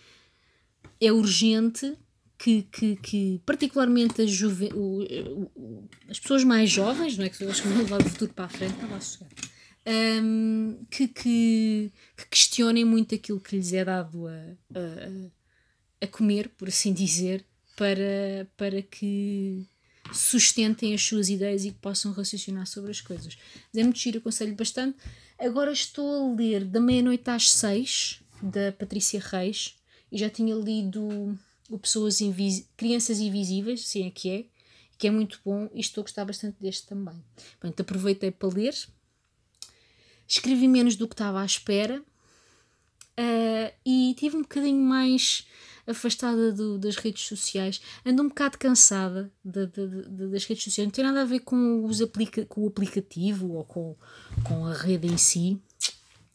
é 1.01 1.11
urgente 1.11 1.97
que, 2.43 2.63
que, 2.73 2.97
que 2.97 3.43
particularmente 3.45 4.27
juve- 4.27 4.73
o- 4.75 5.03
o- 5.55 5.89
as 6.09 6.19
pessoas 6.19 6.43
mais 6.43 6.71
jovens, 6.71 7.19
não 7.19 7.25
é? 7.25 7.29
que 7.29 7.45
as 7.45 7.61
que 7.61 7.69
vão 7.69 7.79
levar 7.79 8.01
o 8.01 8.09
futuro 8.09 8.33
para 8.33 8.47
a 8.47 8.49
frente, 8.49 8.77
não 8.81 8.89
vai 8.89 9.01
sossegar, 9.01 9.29
hum, 10.23 10.85
que, 10.91 11.07
que, 11.09 11.93
que 12.17 12.27
questionem 12.31 12.85
muito 12.85 13.15
aquilo 13.15 13.41
que 13.41 13.57
lhes 13.57 13.73
é 13.73 13.85
dado 13.85 14.27
a, 14.27 14.33
a, 14.75 16.05
a 16.05 16.07
comer, 16.07 16.49
por 16.57 16.69
assim 16.69 16.93
dizer, 16.95 17.45
para, 17.77 18.49
para 18.57 18.81
que 18.83 19.67
sustentem 20.13 20.95
as 20.95 21.03
suas 21.03 21.29
ideias 21.29 21.65
e 21.65 21.71
que 21.71 21.79
possam 21.79 22.13
raciocinar 22.13 22.67
sobre 22.67 22.91
as 22.91 23.01
coisas. 23.01 23.37
Mas 23.73 23.81
é 23.81 23.85
muito 23.85 23.99
giro, 23.99 24.19
aconselho 24.19 24.55
bastante. 24.55 24.97
Agora 25.39 25.73
estou 25.73 26.33
a 26.33 26.37
ler 26.37 26.65
Da 26.65 26.81
Meia-Noite 26.81 27.29
às 27.31 27.51
Seis, 27.51 28.21
da 28.43 28.73
Patrícia 28.73 29.21
Reis, 29.21 29.77
e 30.11 30.19
já 30.19 30.29
tinha 30.29 30.55
lido 30.55 31.39
o 31.71 31.79
Pessoas 31.79 32.21
Invis 32.21 32.69
Crianças 32.77 33.19
Invisíveis, 33.21 33.87
sim 33.87 34.07
é 34.07 34.11
que 34.11 34.29
é, 34.31 34.45
que 34.99 35.07
é 35.07 35.11
muito 35.11 35.41
bom, 35.45 35.71
e 35.73 35.81
estou 35.81 36.03
a 36.03 36.05
gostar 36.05 36.25
bastante 36.27 36.57
deste 36.61 36.87
também. 36.87 37.23
Portanto, 37.59 37.81
aproveitei 37.81 38.31
para 38.31 38.49
ler. 38.49 38.75
Escrevi 40.29 40.69
menos 40.69 40.95
do 40.97 41.09
que 41.09 41.15
estava 41.15 41.41
à 41.41 41.45
espera. 41.47 42.03
Uh, 43.19 43.73
e 43.85 44.15
tive 44.19 44.37
um 44.37 44.43
bocadinho 44.43 44.81
mais 44.83 45.47
afastada 45.87 46.53
do- 46.53 46.79
das 46.79 46.97
redes 46.97 47.23
sociais. 47.27 47.81
Ando 48.07 48.23
um 48.23 48.29
bocado 48.29 48.57
cansada 48.57 49.31
de- 49.45 49.67
de- 49.67 49.87
de- 49.89 50.29
das 50.29 50.45
redes 50.45 50.65
sociais. 50.65 50.87
Não 50.87 50.93
tem 50.93 51.05
nada 51.05 51.23
a 51.23 51.25
ver 51.25 51.41
com, 51.41 51.85
os 51.85 52.01
aplica 52.01 52.47
com 52.47 52.63
o 52.63 52.69
aplicativo 52.69 53.53
ou 53.53 53.65
com, 53.65 53.97
com 54.45 54.65
a 54.67 54.73
rede 54.75 55.07
em 55.09 55.19
si. 55.19 55.61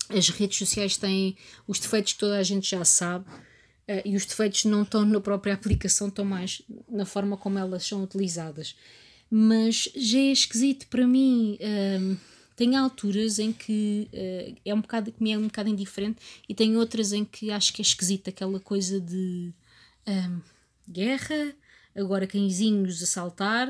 As 0.10 0.30
redes 0.30 0.58
sociais 0.60 0.98
têm 0.98 1.36
os 1.68 1.80
defeitos 1.80 2.14
que 2.14 2.20
toda 2.20 2.38
a 2.38 2.44
gente 2.44 2.70
já 2.70 2.84
sabe. 2.86 3.26
Uh, 3.90 4.02
e 4.04 4.16
os 4.16 4.26
defeitos 4.26 4.66
não 4.66 4.84
estão 4.84 5.06
na 5.06 5.20
própria 5.20 5.54
aplicação, 5.54 6.08
estão 6.08 6.26
mais 6.26 6.62
na 6.90 7.06
forma 7.06 7.38
como 7.38 7.60
elas 7.60 7.86
são 7.86 8.04
utilizadas. 8.04 8.76
Mas 9.30 9.90
já 9.96 10.20
é 10.20 10.32
esquisito 10.32 10.88
para 10.88 11.06
mim. 11.06 11.58
um, 12.00 12.18
tem 12.56 12.76
alturas 12.78 13.38
em 13.38 13.52
que 13.52 14.10
uh, 14.14 14.58
é 14.64 14.74
um 14.74 14.80
bocado 14.80 15.12
que 15.12 15.22
me 15.22 15.32
é 15.32 15.38
um 15.38 15.48
bocado 15.48 15.70
indiferente 15.70 16.22
e 16.48 16.56
tem 16.56 16.78
outras 16.78 17.12
em 17.12 17.26
que 17.26 17.52
acho 17.52 17.74
que 17.74 17.82
é 17.82 17.84
esquisito 17.84 18.30
aquela 18.30 18.60
coisa 18.62 19.00
de 19.00 19.54
um, 20.08 20.42
guerra, 20.90 21.54
agora 21.96 22.26
cãezinhos 22.26 23.04
a 23.04 23.06
saltar, 23.06 23.70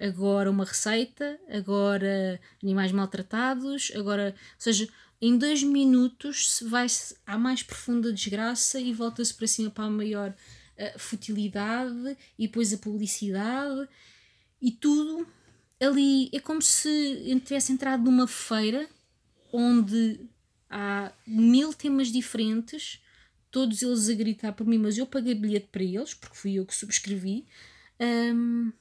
agora 0.00 0.50
uma 0.50 0.64
receita, 0.64 1.38
agora 1.48 2.40
animais 2.62 2.90
maltratados, 2.90 3.92
agora, 3.94 4.34
ou 4.36 4.60
seja, 4.60 4.88
em 5.26 5.38
dois 5.38 5.62
minutos 5.62 6.56
se 6.56 6.64
vai 6.64 6.86
à 7.26 7.38
mais 7.38 7.62
profunda 7.62 8.12
desgraça 8.12 8.78
e 8.78 8.92
volta-se 8.92 9.32
para 9.32 9.46
cima 9.46 9.70
para 9.70 9.84
a 9.84 9.90
maior 9.90 10.30
uh, 10.30 10.98
futilidade 10.98 12.16
e 12.38 12.46
depois 12.46 12.72
a 12.72 12.78
publicidade 12.78 13.88
e 14.60 14.70
tudo 14.70 15.26
ali 15.80 16.28
é 16.32 16.38
como 16.40 16.60
se 16.60 17.40
tivesse 17.44 17.72
entrado 17.72 18.04
numa 18.04 18.26
feira 18.26 18.86
onde 19.50 20.20
há 20.68 21.12
mil 21.26 21.72
temas 21.72 22.08
diferentes, 22.08 23.00
todos 23.50 23.80
eles 23.80 24.08
a 24.08 24.14
gritar 24.14 24.52
por 24.52 24.66
mim, 24.66 24.78
mas 24.78 24.98
eu 24.98 25.06
paguei 25.06 25.34
bilhete 25.34 25.68
para 25.70 25.82
eles, 25.82 26.12
porque 26.12 26.36
fui 26.36 26.54
eu 26.54 26.66
que 26.66 26.74
subscrevi, 26.74 27.46
hum, 28.34 28.72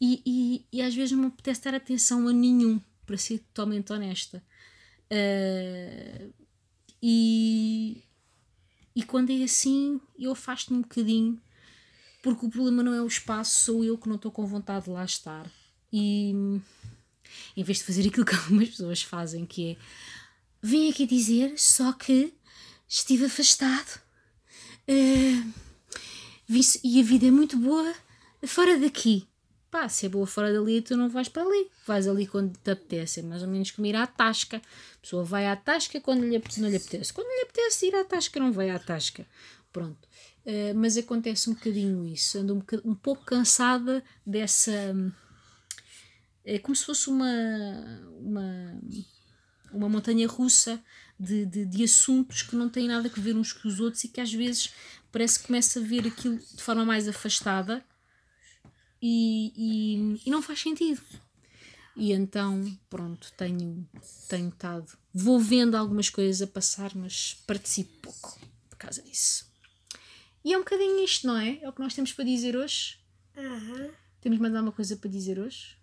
e, 0.00 0.22
e, 0.26 0.66
e 0.72 0.82
às 0.82 0.94
vezes 0.94 1.12
não 1.12 1.20
me 1.20 1.26
apetece 1.26 1.62
dar 1.62 1.74
atenção 1.74 2.26
a 2.26 2.32
nenhum, 2.32 2.80
para 3.06 3.16
ser 3.16 3.38
totalmente 3.38 3.92
honesta. 3.92 4.42
Uh, 5.12 6.32
e, 7.02 8.02
e 8.94 9.02
quando 9.02 9.30
é 9.30 9.42
assim, 9.42 10.00
eu 10.18 10.32
afasto-me 10.32 10.78
um 10.78 10.82
bocadinho, 10.82 11.40
porque 12.22 12.46
o 12.46 12.50
problema 12.50 12.82
não 12.82 12.94
é 12.94 13.02
o 13.02 13.06
espaço, 13.06 13.64
sou 13.64 13.84
eu 13.84 13.98
que 13.98 14.08
não 14.08 14.16
estou 14.16 14.30
com 14.30 14.46
vontade 14.46 14.84
de 14.84 14.90
lá 14.90 15.04
estar. 15.04 15.50
E 15.92 16.32
em 17.56 17.62
vez 17.62 17.78
de 17.78 17.84
fazer 17.84 18.06
aquilo 18.06 18.26
que 18.26 18.34
algumas 18.36 18.70
pessoas 18.70 19.02
fazem, 19.02 19.46
que 19.46 19.72
é 19.72 19.76
vim 20.62 20.90
aqui 20.90 21.06
dizer 21.06 21.58
só 21.58 21.92
que 21.92 22.34
estive 22.88 23.26
afastado. 23.26 24.00
Uh, 24.88 25.52
e 26.82 27.00
a 27.00 27.04
vida 27.04 27.26
é 27.26 27.30
muito 27.30 27.56
boa 27.56 27.94
fora 28.46 28.78
daqui. 28.78 29.29
Pá, 29.70 29.88
se 29.88 30.06
é 30.06 30.08
boa 30.08 30.26
fora 30.26 30.52
dali, 30.52 30.82
tu 30.82 30.96
não 30.96 31.08
vais 31.08 31.28
para 31.28 31.42
ali. 31.42 31.70
Vais 31.86 32.08
ali 32.08 32.26
quando 32.26 32.56
te 32.56 32.72
apetece. 32.72 33.20
É 33.20 33.22
mais 33.22 33.42
ou 33.42 33.48
menos 33.48 33.70
como 33.70 33.86
ir 33.86 33.94
à 33.94 34.06
tasca. 34.06 34.56
A 34.56 34.98
pessoa 35.00 35.22
vai 35.22 35.46
à 35.46 35.54
tasca 35.54 36.00
quando 36.00 36.24
lhe, 36.24 36.42
não 36.58 36.68
lhe 36.68 36.76
apetece. 36.76 37.12
Quando 37.12 37.28
lhe 37.28 37.42
apetece 37.42 37.86
ir 37.86 37.94
à 37.94 38.04
tasca, 38.04 38.40
não 38.40 38.52
vai 38.52 38.70
à 38.70 38.78
tasca. 38.78 39.24
Pronto. 39.72 40.08
Uh, 40.44 40.74
mas 40.74 40.96
acontece 40.96 41.48
um 41.48 41.54
bocadinho 41.54 42.04
isso. 42.04 42.38
Ando 42.38 42.54
um, 42.56 42.90
um 42.90 42.94
pouco 42.96 43.24
cansada 43.24 44.02
dessa. 44.26 44.72
É 46.44 46.58
como 46.58 46.74
se 46.74 46.84
fosse 46.84 47.08
uma, 47.08 47.30
uma, 48.18 48.80
uma 49.72 49.88
montanha 49.88 50.26
russa 50.26 50.82
de, 51.18 51.46
de, 51.46 51.64
de 51.64 51.84
assuntos 51.84 52.42
que 52.42 52.56
não 52.56 52.68
têm 52.68 52.88
nada 52.88 53.08
a 53.08 53.20
ver 53.20 53.36
uns 53.36 53.52
com 53.52 53.68
os 53.68 53.78
outros 53.78 54.02
e 54.02 54.08
que 54.08 54.20
às 54.20 54.32
vezes 54.32 54.72
parece 55.12 55.38
que 55.38 55.46
começa 55.46 55.78
a 55.78 55.82
ver 55.82 56.08
aquilo 56.08 56.38
de 56.38 56.62
forma 56.62 56.84
mais 56.84 57.06
afastada 57.06 57.84
e, 59.00 59.52
e, 59.56 60.22
e 60.26 60.30
não 60.30 60.42
faz 60.42 60.60
sentido. 60.60 61.02
E 61.96 62.12
então, 62.12 62.64
pronto, 62.88 63.32
tenho, 63.36 63.86
tenho 64.28 64.48
estado. 64.48 64.96
Vou 65.12 65.38
vendo 65.38 65.74
algumas 65.74 66.08
coisas 66.08 66.40
a 66.40 66.46
passar, 66.46 66.94
mas 66.94 67.34
participo 67.46 67.90
pouco 68.00 68.38
por 68.68 68.78
causa 68.78 69.02
disso. 69.02 69.50
E 70.44 70.52
é 70.52 70.56
um 70.56 70.60
bocadinho 70.60 71.04
isto, 71.04 71.26
não 71.26 71.36
é? 71.36 71.58
É 71.60 71.68
o 71.68 71.72
que 71.72 71.80
nós 71.80 71.94
temos 71.94 72.12
para 72.12 72.24
dizer 72.24 72.56
hoje. 72.56 72.98
Uhum. 73.36 73.90
Temos 74.20 74.38
mais 74.38 74.54
alguma 74.54 74.72
coisa 74.72 74.96
para 74.96 75.10
dizer 75.10 75.38
hoje? 75.38 75.76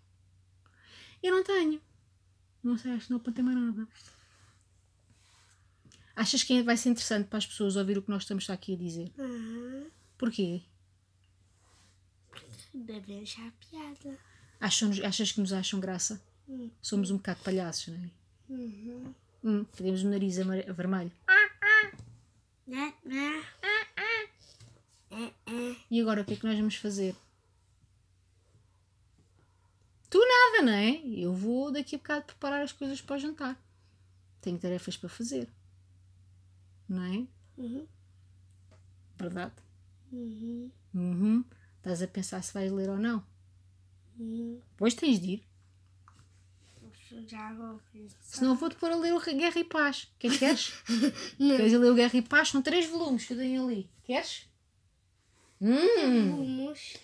Eu 1.22 1.36
não 1.36 1.44
tenho. 1.44 1.82
Não 2.64 2.78
sei, 2.78 2.92
acho 2.92 3.06
que 3.06 3.12
não 3.12 3.18
apontei 3.18 3.44
mais 3.44 3.58
nada. 3.58 3.88
Achas 6.16 6.44
que 6.44 6.64
vai 6.64 6.76
ser 6.76 6.90
interessante 6.90 7.28
para 7.28 7.38
as 7.38 7.46
pessoas 7.46 7.76
ouvir 7.76 7.98
o 7.98 8.02
que 8.02 8.10
nós 8.10 8.24
estamos 8.24 8.50
aqui 8.50 8.74
a 8.74 8.78
dizer? 8.78 9.12
Uhum. 9.18 9.88
Porquê? 10.18 10.64
Deve 12.86 13.22
achar 13.22 13.52
piada. 13.54 14.18
Acham, 14.60 14.92
achas 15.04 15.32
que 15.32 15.42
nos 15.42 15.54
acham 15.54 15.80
graça? 15.80 16.22
Uhum. 16.48 16.72
Somos 16.82 17.12
um 17.12 17.18
bocado 17.18 17.42
palhaços, 17.44 17.94
não 17.94 18.04
é? 18.04 18.10
Uhum. 18.50 19.14
Hum, 19.44 19.64
temos 19.76 20.04
o 20.04 20.10
nariz 20.10 20.38
vermelho. 20.38 21.12
Né, 22.66 22.94
né? 23.06 23.46
E 25.90 26.02
agora 26.02 26.22
o 26.22 26.26
que 26.26 26.34
é 26.34 26.36
que 26.36 26.46
nós 26.46 26.58
vamos 26.58 26.76
fazer? 26.76 27.16
Tu 30.10 30.20
nada, 30.20 30.66
não 30.66 30.74
é? 30.74 31.02
Eu 31.06 31.34
vou 31.34 31.72
daqui 31.72 31.96
a 31.96 31.98
bocado 31.98 32.26
preparar 32.26 32.62
as 32.62 32.72
coisas 32.72 33.02
para 33.02 33.16
o 33.16 33.20
jantar. 33.20 33.62
Tenho 34.42 34.60
tarefas 34.60 34.98
para 34.98 35.10
fazer. 35.10 35.50
Não 36.88 37.04
é? 37.04 37.28
Uhum. 37.58 37.88
Verdade? 39.18 39.54
Uhum. 40.12 40.72
Uhum. 40.94 41.46
Estás 41.88 42.02
a 42.02 42.08
pensar 42.08 42.44
se 42.44 42.54
vais 42.54 42.70
ler 42.70 42.90
ou 42.90 42.98
não? 42.98 43.26
Uhum. 44.20 44.60
Pois 44.76 44.94
tens 44.94 45.20
de 45.22 45.32
ir. 45.36 45.44
Já 47.28 47.54
vou 47.54 47.80
pensar. 47.94 48.18
Senão 48.22 48.56
vou-te 48.58 48.76
pôr 48.76 48.92
a 48.92 48.96
ler 48.98 49.14
o 49.14 49.20
Guerra 49.22 49.58
e 49.60 49.64
Paz. 49.64 50.04
O 50.04 50.08
que 50.20 50.28
é 50.28 50.30
que 50.32 50.38
queres? 50.40 50.74
queres 51.38 51.72
ler 51.74 51.92
o 51.92 51.96
Guerra 51.96 52.18
e 52.18 52.22
Paz? 52.22 52.50
São 52.50 52.62
três 52.62 52.86
volumes 52.88 53.24
que 53.26 53.32
eu 53.34 53.38
tenho 53.38 53.64
ali. 53.64 53.90
Queres? 54.04 54.46
Hum. 55.62 56.36
Vamos. 56.36 56.98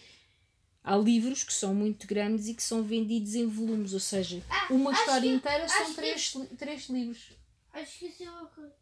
Há 0.84 0.98
livros 0.98 1.44
que 1.46 1.54
são 1.54 1.74
muito 1.74 2.06
grandes 2.06 2.48
e 2.48 2.54
que 2.54 2.62
são 2.62 2.84
vendidos 2.84 3.36
em 3.36 3.48
volumes, 3.48 3.94
ou 3.94 4.02
seja, 4.02 4.44
uma 4.70 4.92
acho 4.92 5.00
história 5.00 5.30
que- 5.30 5.36
inteira 5.38 5.68
são 5.70 5.86
que- 5.88 5.96
três, 5.96 6.36
li- 6.36 6.58
três 6.58 6.90
livros. 6.90 7.32
Acho 7.72 8.00
que 8.00 8.06
isso 8.08 8.24
é 8.24 8.30
uma 8.30 8.46
coisa. 8.48 8.76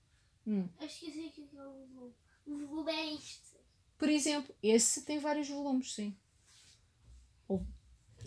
Hum. 0.48 0.68
Acho 0.80 1.00
que 1.00 1.06
isso 1.12 1.20
é 1.20 1.30
que 1.30 1.48
eu 1.56 1.88
vou. 1.94 2.12
O 2.48 2.66
volume 2.66 2.92
é 2.92 3.14
isto. 3.14 3.51
Por 4.02 4.10
exemplo, 4.10 4.56
esse 4.64 5.04
tem 5.04 5.20
vários 5.20 5.48
volumes, 5.48 5.94
sim. 5.94 6.18
Ou, 7.48 7.64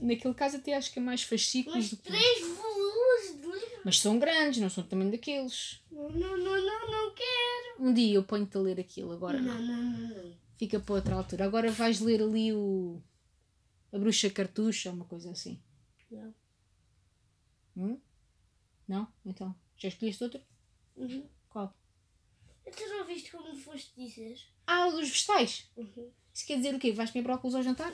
naquele 0.01 0.33
caso 0.33 0.59
até 0.59 0.73
acho 0.73 0.93
que 0.93 1.01
é 1.01 1.03
mais 1.03 1.25
fascículos 1.25 1.77
Mas 1.77 1.91
do 1.91 1.97
que... 1.97 2.03
três 2.05 2.47
volumes 2.47 3.41
de 3.41 3.47
livro. 3.47 3.83
Mas 3.85 3.99
são 3.99 4.17
grandes, 4.17 4.61
não 4.61 4.71
são 4.71 4.85
também 4.85 5.11
daqueles. 5.11 5.83
Não, 5.91 6.09
não, 6.11 6.37
não, 6.39 6.65
não, 6.65 6.91
não 6.93 7.13
quero. 7.13 7.77
Um 7.81 7.93
dia 7.93 8.15
eu 8.15 8.23
ponho-te 8.23 8.57
a 8.57 8.61
ler 8.61 8.79
aquilo, 8.79 9.11
agora 9.11 9.43
não. 9.43 9.53
Não, 9.61 9.63
não, 9.67 9.99
não, 9.99 10.23
não. 10.23 10.37
Fica 10.57 10.79
para 10.79 10.95
outra 10.95 11.17
altura. 11.17 11.45
Agora 11.45 11.73
vais 11.73 11.99
ler 11.99 12.23
ali 12.23 12.53
o... 12.53 13.03
A 13.93 13.99
Bruxa 13.99 14.31
Cartucha, 14.31 14.93
uma 14.93 15.07
coisa 15.07 15.33
assim. 15.33 15.61
Não. 16.09 16.35
Hum? 17.77 18.01
Não? 18.87 19.13
Então, 19.27 19.53
já 19.77 19.89
escolheste 19.89 20.23
outro? 20.23 20.41
Uhum. 20.95 21.29
Tu 22.65 22.89
não 22.89 23.05
viste 23.07 23.31
como 23.31 23.55
foste 23.57 23.91
dizer? 23.97 24.39
Ah, 24.67 24.89
dos 24.91 25.09
vegetais. 25.09 25.67
Uhum. 25.77 26.11
Isso 26.33 26.47
quer 26.47 26.57
dizer 26.57 26.75
o 26.75 26.79
quê? 26.79 26.93
Vais 26.93 27.11
comer 27.11 27.23
brócolis 27.23 27.55
ao 27.55 27.63
jantar? 27.63 27.93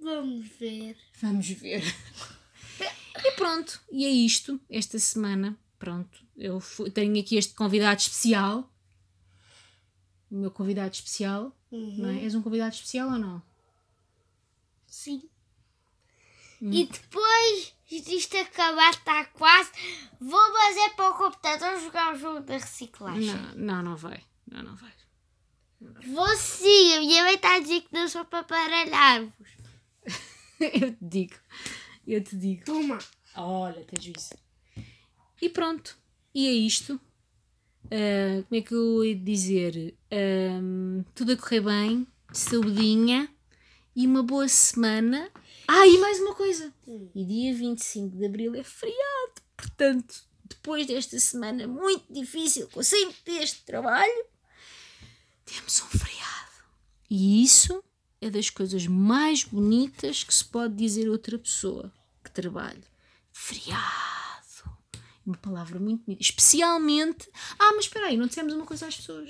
Vamos 0.00 0.46
ver. 0.58 0.96
Vamos 1.20 1.48
ver. 1.48 1.82
e 3.24 3.32
pronto, 3.32 3.80
e 3.90 4.04
é 4.04 4.10
isto. 4.10 4.60
Esta 4.68 4.98
semana, 4.98 5.58
pronto, 5.78 6.24
eu 6.36 6.60
fu- 6.60 6.90
tenho 6.90 7.18
aqui 7.20 7.36
este 7.36 7.54
convidado 7.54 8.00
especial. 8.00 8.70
O 10.30 10.34
meu 10.36 10.50
convidado 10.50 10.92
especial, 10.94 11.56
Uhum. 11.70 11.96
não 11.98 12.08
é? 12.10 12.24
És 12.24 12.34
um 12.34 12.42
convidado 12.42 12.74
especial 12.74 13.10
ou 13.12 13.18
não? 13.18 13.42
Sim. 14.86 15.22
Hum. 16.60 16.72
E 16.72 16.86
depois 16.86 17.74
disto 17.88 18.36
acabar, 18.36 18.90
está 18.90 19.24
quase. 19.26 19.70
Vou 20.20 20.52
fazer 20.52 20.90
para 20.96 21.10
o 21.10 21.14
computador 21.14 21.80
jogar 21.80 22.14
o 22.14 22.18
jogo 22.18 22.40
da 22.40 22.54
reciclagem. 22.54 23.32
Não, 23.32 23.54
não, 23.54 23.82
não 23.82 23.96
vai. 23.96 24.22
Não, 24.50 24.62
não 24.62 24.76
vai. 24.76 24.92
Vou 26.06 26.36
sim, 26.36 26.94
a 26.94 27.00
minha 27.00 27.22
mãe 27.22 27.34
está 27.34 27.56
a 27.56 27.60
dizer 27.60 27.82
que 27.82 27.92
não 27.92 28.08
sou 28.08 28.24
para 28.24 28.42
baralhar-vos. 28.42 29.32
eu 30.60 30.92
te 30.92 30.98
digo. 31.00 31.34
Eu 32.06 32.24
te 32.24 32.36
digo. 32.36 32.64
Toma. 32.64 32.98
Olha, 33.36 33.84
tens 33.84 34.04
juízo. 34.04 34.34
E 35.40 35.48
pronto. 35.48 35.96
E 36.34 36.46
é 36.48 36.52
isto. 36.52 37.00
Ah, 37.90 38.42
como 38.48 38.60
é 38.60 38.62
que 38.62 38.74
eu 38.74 39.04
ia 39.04 39.16
dizer? 39.16 39.94
Ahm, 40.10 41.02
tudo 41.14 41.32
a 41.32 41.36
correr 41.36 41.60
bem, 41.60 42.06
saudinha 42.32 43.28
e 43.96 44.06
uma 44.06 44.22
boa 44.22 44.46
semana. 44.46 45.30
Ah, 45.66 45.86
e 45.86 45.96
mais 45.98 46.20
uma 46.20 46.34
coisa. 46.34 46.70
E 47.14 47.24
dia 47.24 47.54
25 47.54 48.14
de 48.14 48.26
Abril 48.26 48.54
é 48.54 48.62
feriado. 48.62 49.32
Portanto, 49.56 50.22
depois 50.44 50.86
desta 50.86 51.18
semana 51.18 51.66
muito 51.66 52.04
difícil, 52.12 52.68
com 52.68 52.82
sempre 52.82 53.38
este 53.38 53.62
trabalho, 53.64 54.26
temos 55.46 55.80
um 55.80 55.86
feriado. 55.86 56.52
E 57.08 57.42
isso 57.42 57.82
é 58.20 58.28
das 58.28 58.50
coisas 58.50 58.86
mais 58.86 59.44
bonitas 59.44 60.22
que 60.22 60.34
se 60.34 60.44
pode 60.44 60.74
dizer 60.74 61.08
a 61.08 61.12
outra 61.12 61.38
pessoa 61.38 61.90
que 62.22 62.30
trabalha. 62.30 62.84
Feriado. 63.32 64.36
Uma 65.24 65.36
palavra 65.38 65.80
muito 65.80 66.04
bonita. 66.04 66.22
Especialmente. 66.22 67.28
Ah, 67.58 67.72
mas 67.74 67.86
espera 67.86 68.06
aí, 68.06 68.16
não 68.16 68.26
dissemos 68.26 68.52
uma 68.52 68.66
coisa 68.66 68.86
às 68.86 68.96
pessoas. 68.96 69.28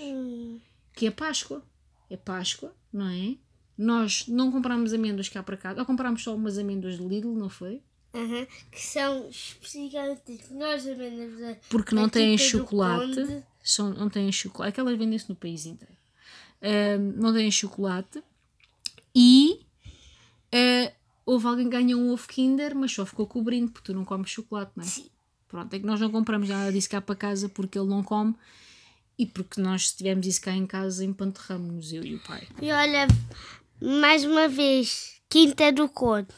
Que 0.93 1.07
é 1.07 1.11
Páscoa. 1.11 1.63
É 2.11 2.17
Páscoa, 2.17 2.75
não 2.93 3.09
é? 3.09 3.37
Nós 3.77 4.27
não 4.27 4.51
compramos 4.51 4.93
amêndoas 4.93 5.29
cá 5.29 5.43
para 5.43 5.57
casa. 5.57 5.81
Ou 5.81 5.87
comprámos 5.87 6.23
só 6.23 6.35
umas 6.35 6.59
amêndoas 6.59 6.97
do 6.97 7.09
Lidl, 7.09 7.35
não 7.35 7.49
foi? 7.49 7.83
Aham, 8.15 8.47
Que 8.71 8.81
são 8.81 9.29
especificamente 9.29 10.33
as 10.33 10.51
melhores 10.51 10.87
amêndoas 10.87 11.39
da 11.39 11.57
Porque 11.69 11.95
não 11.95 12.09
têm 12.09 12.39
chocolate. 12.39 13.45
São, 13.63 13.93
não 13.93 14.09
têm 14.09 14.31
chocolate. 14.33 14.71
Aquelas 14.71 14.97
vendem-se 14.99 15.29
no 15.29 15.37
país 15.37 15.67
inteiro. 15.67 15.95
Ahm, 16.63 17.21
não 17.21 17.33
têm 17.35 17.51
chocolate. 17.51 18.23
E 19.15 19.61
ah, 20.53 20.93
houve 21.25 21.47
alguém 21.47 21.65
que 21.65 21.77
ganhou 21.77 22.01
um 22.01 22.13
ovo 22.13 22.27
Kinder, 22.29 22.75
mas 22.75 22.93
só 22.93 23.05
ficou 23.05 23.27
com 23.27 23.41
o 23.41 23.43
brinde, 23.43 23.71
porque 23.73 23.93
tu 23.93 23.95
não 23.95 24.05
comes 24.05 24.31
chocolate, 24.31 24.73
não 24.77 24.85
é? 24.85 24.87
Sim. 24.87 25.07
Pronto, 25.49 25.73
é 25.75 25.79
que 25.79 25.87
nós 25.87 26.01
não 26.01 26.11
compramos 26.11 26.49
já 26.49 26.71
disse 26.71 26.89
cá 26.89 27.01
para 27.01 27.15
casa 27.15 27.49
porque 27.49 27.79
ele 27.79 27.89
não 27.89 28.03
come 28.03 28.35
e 29.19 29.25
porque 29.25 29.61
nós 29.61 29.93
tivemos 29.93 30.27
isso 30.27 30.41
cá 30.41 30.53
em 30.53 30.67
casa 30.67 31.05
empanterramos 31.05 31.93
eu 31.93 32.05
e 32.05 32.17
o 32.17 32.21
pai. 32.21 32.47
E 32.61 32.71
olha, 32.71 33.07
mais 33.81 34.25
uma 34.25 34.49
vez, 34.49 35.21
Quinta 35.29 35.73
do 35.73 35.89
Conde. 35.89 36.29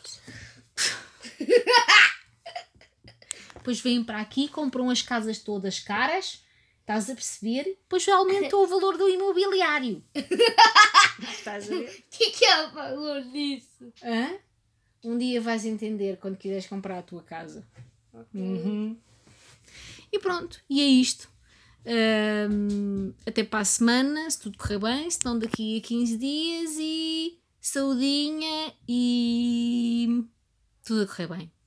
Depois 3.55 3.81
vêm 3.81 4.03
para 4.03 4.21
aqui, 4.21 4.49
compram 4.49 4.89
as 4.91 5.03
casas 5.03 5.39
todas 5.39 5.79
caras, 5.79 6.43
estás 6.81 7.11
a 7.11 7.15
perceber? 7.15 7.65
Depois 7.65 8.09
aumentou 8.09 8.65
o 8.65 8.67
valor 8.67 8.97
do 8.97 9.09
imobiliário. 9.09 10.03
estás 11.31 11.71
a 11.71 11.75
ver? 11.75 11.89
O 11.91 12.03
que, 12.11 12.31
que 12.31 12.45
é 12.45 12.67
o 12.67 12.71
valor 12.73 13.23
disso? 13.25 13.93
Hã? 14.03 14.39
Um 15.05 15.17
dia 15.17 15.41
vais 15.41 15.65
entender 15.65 16.17
quando 16.17 16.37
quiseres 16.37 16.67
comprar 16.67 16.99
a 16.99 17.03
tua 17.03 17.23
casa. 17.23 17.65
Uhum. 18.35 18.97
E 20.11 20.19
pronto, 20.19 20.61
e 20.69 20.81
é 20.81 20.85
isto. 20.85 21.29
Ahm, 21.89 23.15
até 23.27 23.43
para 23.43 23.61
a 23.61 23.65
semana, 23.65 24.31
se 24.31 24.39
tudo 24.39 24.59
correr 24.59 24.79
bem, 24.79 25.11
se 25.11 25.19
daqui 25.39 25.79
a 25.79 25.81
15 25.81 26.19
dias 26.19 26.77
e 26.79 27.39
saudinha 27.61 28.75
e 28.87 30.25
tudo 30.85 31.03
a 31.03 31.07
correr 31.07 31.29
bem. 31.29 31.58